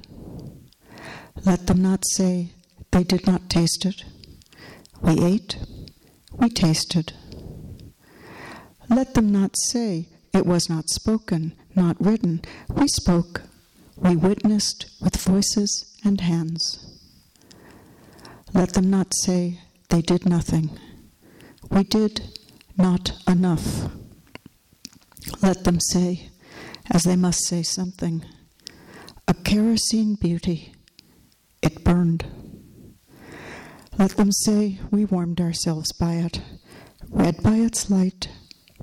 Let 1.44 1.66
them 1.66 1.80
not 1.80 2.02
say 2.12 2.50
they 2.90 3.04
did 3.04 3.26
not 3.26 3.48
taste 3.48 3.86
it. 3.86 4.04
We 5.00 5.18
ate, 5.24 5.56
we 6.32 6.48
tasted. 6.50 7.12
Let 8.90 9.14
them 9.14 9.30
not 9.32 9.56
say 9.56 10.08
It 10.32 10.46
was 10.46 10.68
not 10.68 10.88
spoken, 10.90 11.54
not 11.74 11.96
written. 12.04 12.42
We 12.68 12.86
spoke. 12.88 13.42
We 13.96 14.14
witnessed 14.14 14.86
with 15.00 15.16
voices 15.16 15.96
and 16.04 16.20
hands. 16.20 16.84
Let 18.54 18.74
them 18.74 18.90
not 18.90 19.12
say 19.22 19.60
they 19.88 20.02
did 20.02 20.26
nothing. 20.26 20.70
We 21.70 21.82
did 21.84 22.20
not 22.76 23.12
enough. 23.26 23.90
Let 25.42 25.64
them 25.64 25.80
say, 25.80 26.30
as 26.90 27.02
they 27.02 27.16
must 27.16 27.44
say 27.46 27.62
something, 27.62 28.24
a 29.28 29.34
kerosene 29.34 30.14
beauty, 30.14 30.72
it 31.60 31.84
burned. 31.84 32.24
Let 33.98 34.12
them 34.12 34.32
say 34.32 34.78
we 34.90 35.04
warmed 35.04 35.38
ourselves 35.38 35.92
by 35.92 36.14
it, 36.14 36.40
read 37.10 37.42
by 37.42 37.56
its 37.56 37.90
light, 37.90 38.30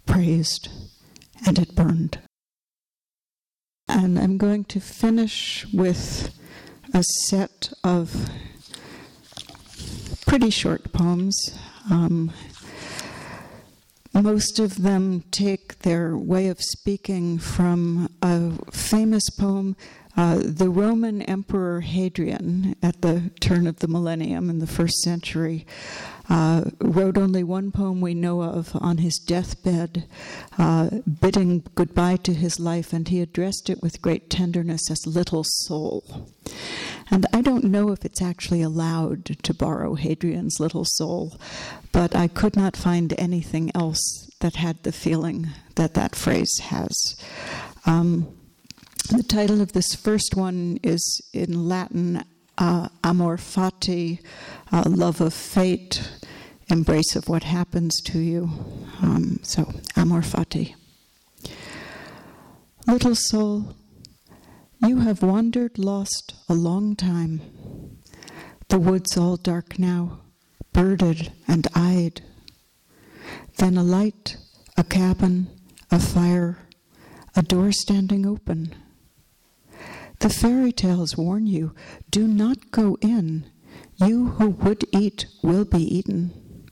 praised, 0.05 0.69
and 1.47 1.57
it 1.57 1.75
burned. 1.75 2.19
And 3.87 4.19
I'm 4.19 4.37
going 4.37 4.65
to 4.65 4.79
finish 4.79 5.65
with 5.73 6.37
a 6.93 7.01
set 7.23 7.73
of 7.83 8.29
pretty 10.27 10.51
short 10.51 10.93
poems. 10.93 11.57
Um, 11.89 12.31
most 14.13 14.59
of 14.59 14.83
them 14.83 15.23
take 15.31 15.79
their 15.79 16.15
way 16.15 16.47
of 16.49 16.61
speaking 16.61 17.39
from 17.39 18.09
a 18.21 18.51
famous 18.71 19.29
poem 19.31 19.75
uh, 20.17 20.39
the 20.41 20.69
Roman 20.69 21.21
Emperor 21.23 21.81
Hadrian, 21.81 22.75
at 22.81 23.01
the 23.01 23.31
turn 23.39 23.67
of 23.67 23.79
the 23.79 23.87
millennium 23.87 24.49
in 24.49 24.59
the 24.59 24.67
first 24.67 25.01
century, 25.01 25.65
uh, 26.29 26.63
wrote 26.79 27.17
only 27.17 27.43
one 27.43 27.71
poem 27.71 28.01
we 28.01 28.13
know 28.13 28.41
of 28.41 28.71
on 28.75 28.99
his 28.99 29.17
deathbed, 29.17 30.07
uh, 30.57 30.89
bidding 31.21 31.63
goodbye 31.75 32.15
to 32.17 32.33
his 32.33 32.59
life, 32.59 32.93
and 32.93 33.09
he 33.09 33.21
addressed 33.21 33.69
it 33.69 33.81
with 33.81 34.01
great 34.01 34.29
tenderness 34.29 34.89
as 34.89 35.05
Little 35.05 35.43
Soul. 35.45 36.31
And 37.11 37.25
I 37.33 37.41
don't 37.41 37.65
know 37.65 37.91
if 37.91 38.05
it's 38.05 38.21
actually 38.21 38.61
allowed 38.61 39.25
to 39.43 39.53
borrow 39.53 39.95
Hadrian's 39.95 40.59
Little 40.59 40.85
Soul, 40.85 41.37
but 41.91 42.15
I 42.15 42.27
could 42.27 42.55
not 42.55 42.75
find 42.75 43.13
anything 43.17 43.71
else 43.75 44.29
that 44.39 44.55
had 44.55 44.83
the 44.83 44.91
feeling 44.91 45.49
that 45.75 45.93
that 45.93 46.15
phrase 46.15 46.59
has. 46.63 47.15
Um, 47.85 48.35
the 49.09 49.23
title 49.23 49.61
of 49.61 49.73
this 49.73 49.93
first 49.93 50.35
one 50.35 50.79
is 50.81 51.21
in 51.31 51.67
Latin 51.67 52.23
uh, 52.57 52.89
Amor 53.03 53.37
Fati, 53.37 54.19
uh, 54.71 54.83
love 54.87 55.21
of 55.21 55.33
fate, 55.33 56.09
embrace 56.69 57.15
of 57.15 57.29
what 57.29 57.43
happens 57.43 58.01
to 58.01 58.19
you. 58.19 58.49
Um, 59.01 59.39
so, 59.43 59.71
Amor 59.95 60.21
Fati. 60.21 60.73
Little 62.87 63.13
soul, 63.15 63.75
you 64.79 64.99
have 65.01 65.21
wandered 65.21 65.77
lost 65.77 66.33
a 66.49 66.55
long 66.55 66.95
time. 66.95 67.41
The 68.69 68.79
woods 68.79 69.17
all 69.17 69.37
dark 69.37 69.77
now, 69.77 70.21
birded 70.73 71.31
and 71.47 71.67
eyed. 71.75 72.21
Then 73.57 73.77
a 73.77 73.83
light, 73.83 74.37
a 74.77 74.83
cabin, 74.83 75.47
a 75.91 75.99
fire, 75.99 76.57
a 77.35 77.43
door 77.43 77.71
standing 77.71 78.25
open 78.25 78.73
the 80.25 80.33
fairy 80.33 80.71
tales 80.71 81.15
warn 81.15 81.45
you 81.45 81.75
do 82.09 82.27
not 82.27 82.71
go 82.71 82.97
in. 82.99 83.45
You 83.97 84.29
who 84.29 84.49
would 84.49 84.83
eat 84.91 85.27
will 85.43 85.65
be 85.65 85.83
eaten. 85.83 86.65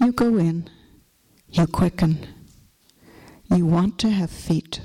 You 0.00 0.12
go 0.12 0.38
in. 0.38 0.70
You 1.50 1.66
quicken. 1.66 2.26
You 3.50 3.66
want 3.66 3.98
to 3.98 4.08
have 4.08 4.30
feet. 4.30 4.80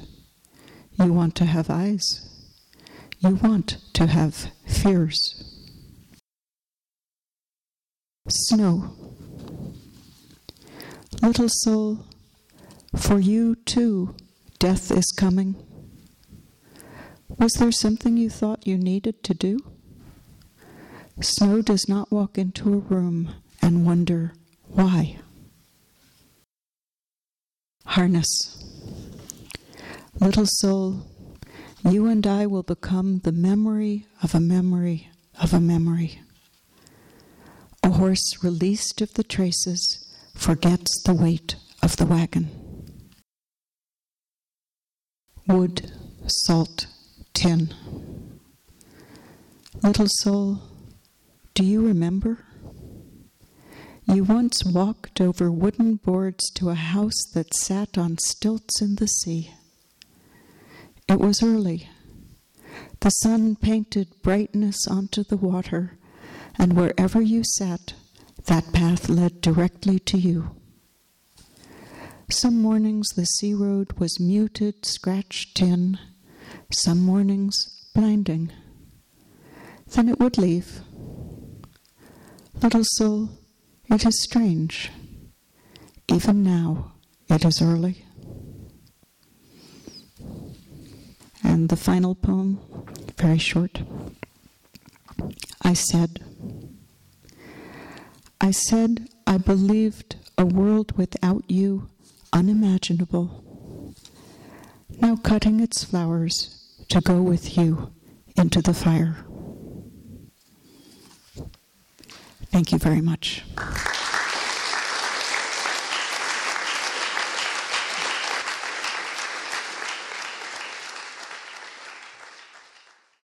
You 0.99 1.13
want 1.13 1.35
to 1.35 1.45
have 1.45 1.69
eyes. 1.69 2.03
You 3.19 3.35
want 3.35 3.77
to 3.93 4.07
have 4.07 4.51
fears. 4.67 5.21
Snow. 8.27 8.93
Little 11.21 11.47
soul, 11.47 12.05
for 12.97 13.19
you 13.21 13.55
too, 13.55 14.17
death 14.59 14.91
is 14.91 15.13
coming. 15.17 15.55
Was 17.39 17.53
there 17.53 17.71
something 17.71 18.17
you 18.17 18.29
thought 18.29 18.67
you 18.67 18.77
needed 18.77 19.23
to 19.23 19.33
do? 19.33 19.59
Snow 21.21 21.61
does 21.61 21.87
not 21.87 22.11
walk 22.11 22.37
into 22.37 22.73
a 22.73 22.77
room 22.77 23.33
and 23.61 23.85
wonder 23.85 24.33
why. 24.67 25.19
Harness. 27.85 28.27
Little 30.19 30.45
soul, 30.45 31.07
you 31.85 32.07
and 32.07 32.27
I 32.27 32.45
will 32.45 32.63
become 32.63 33.19
the 33.19 33.31
memory 33.31 34.05
of 34.21 34.35
a 34.35 34.41
memory 34.41 35.09
of 35.41 35.53
a 35.53 35.61
memory. 35.61 36.21
A 37.83 37.91
horse 37.91 38.43
released 38.43 38.99
of 38.99 39.13
the 39.13 39.23
traces 39.23 40.13
forgets 40.35 41.01
the 41.03 41.13
weight 41.13 41.55
of 41.81 41.95
the 41.95 42.05
wagon. 42.05 42.49
Wood, 45.47 45.89
salt, 46.27 46.87
Tin. 47.39 47.73
Little 49.81 50.07
soul, 50.09 50.59
do 51.53 51.63
you 51.63 51.87
remember? 51.87 52.39
You 54.05 54.25
once 54.25 54.65
walked 54.65 55.21
over 55.21 55.49
wooden 55.49 55.95
boards 55.95 56.51
to 56.55 56.67
a 56.69 56.75
house 56.75 57.23
that 57.33 57.53
sat 57.53 57.97
on 57.97 58.17
stilts 58.17 58.81
in 58.81 58.95
the 58.95 59.07
sea. 59.07 59.53
It 61.07 61.21
was 61.21 61.41
early. 61.41 61.87
The 62.99 63.09
sun 63.09 63.55
painted 63.55 64.21
brightness 64.21 64.85
onto 64.85 65.23
the 65.23 65.37
water, 65.37 65.97
and 66.57 66.73
wherever 66.73 67.21
you 67.21 67.43
sat, 67.45 67.93
that 68.47 68.73
path 68.73 69.07
led 69.07 69.39
directly 69.39 69.97
to 69.99 70.17
you. 70.17 70.57
Some 72.29 72.61
mornings 72.61 73.07
the 73.15 73.23
sea 73.23 73.53
road 73.53 73.93
was 73.93 74.19
muted, 74.19 74.85
scratched 74.85 75.55
tin, 75.55 75.97
some 76.71 76.99
mornings 77.01 77.55
blinding. 77.93 78.51
Then 79.87 80.09
it 80.09 80.19
would 80.19 80.37
leave. 80.37 80.81
Little 82.61 82.83
soul, 82.83 83.29
it 83.89 84.05
is 84.05 84.21
strange. 84.21 84.91
Even 86.11 86.43
now, 86.43 86.93
it 87.29 87.45
is 87.45 87.61
early. 87.61 88.05
And 91.43 91.69
the 91.69 91.75
final 91.75 92.15
poem, 92.15 92.59
very 93.17 93.37
short. 93.37 93.81
I 95.61 95.73
said, 95.73 96.23
I 98.41 98.51
said 98.51 99.09
I 99.27 99.37
believed 99.37 100.15
a 100.37 100.45
world 100.45 100.97
without 100.97 101.43
you 101.49 101.89
unimaginable 102.31 103.43
now 105.01 105.15
cutting 105.15 105.59
its 105.59 105.83
flowers 105.83 106.55
to 106.89 107.01
go 107.01 107.21
with 107.21 107.57
you 107.57 107.91
into 108.35 108.61
the 108.61 108.73
fire. 108.73 109.17
Thank 112.51 112.71
you 112.71 112.77
very 112.77 113.01
much. 113.01 113.43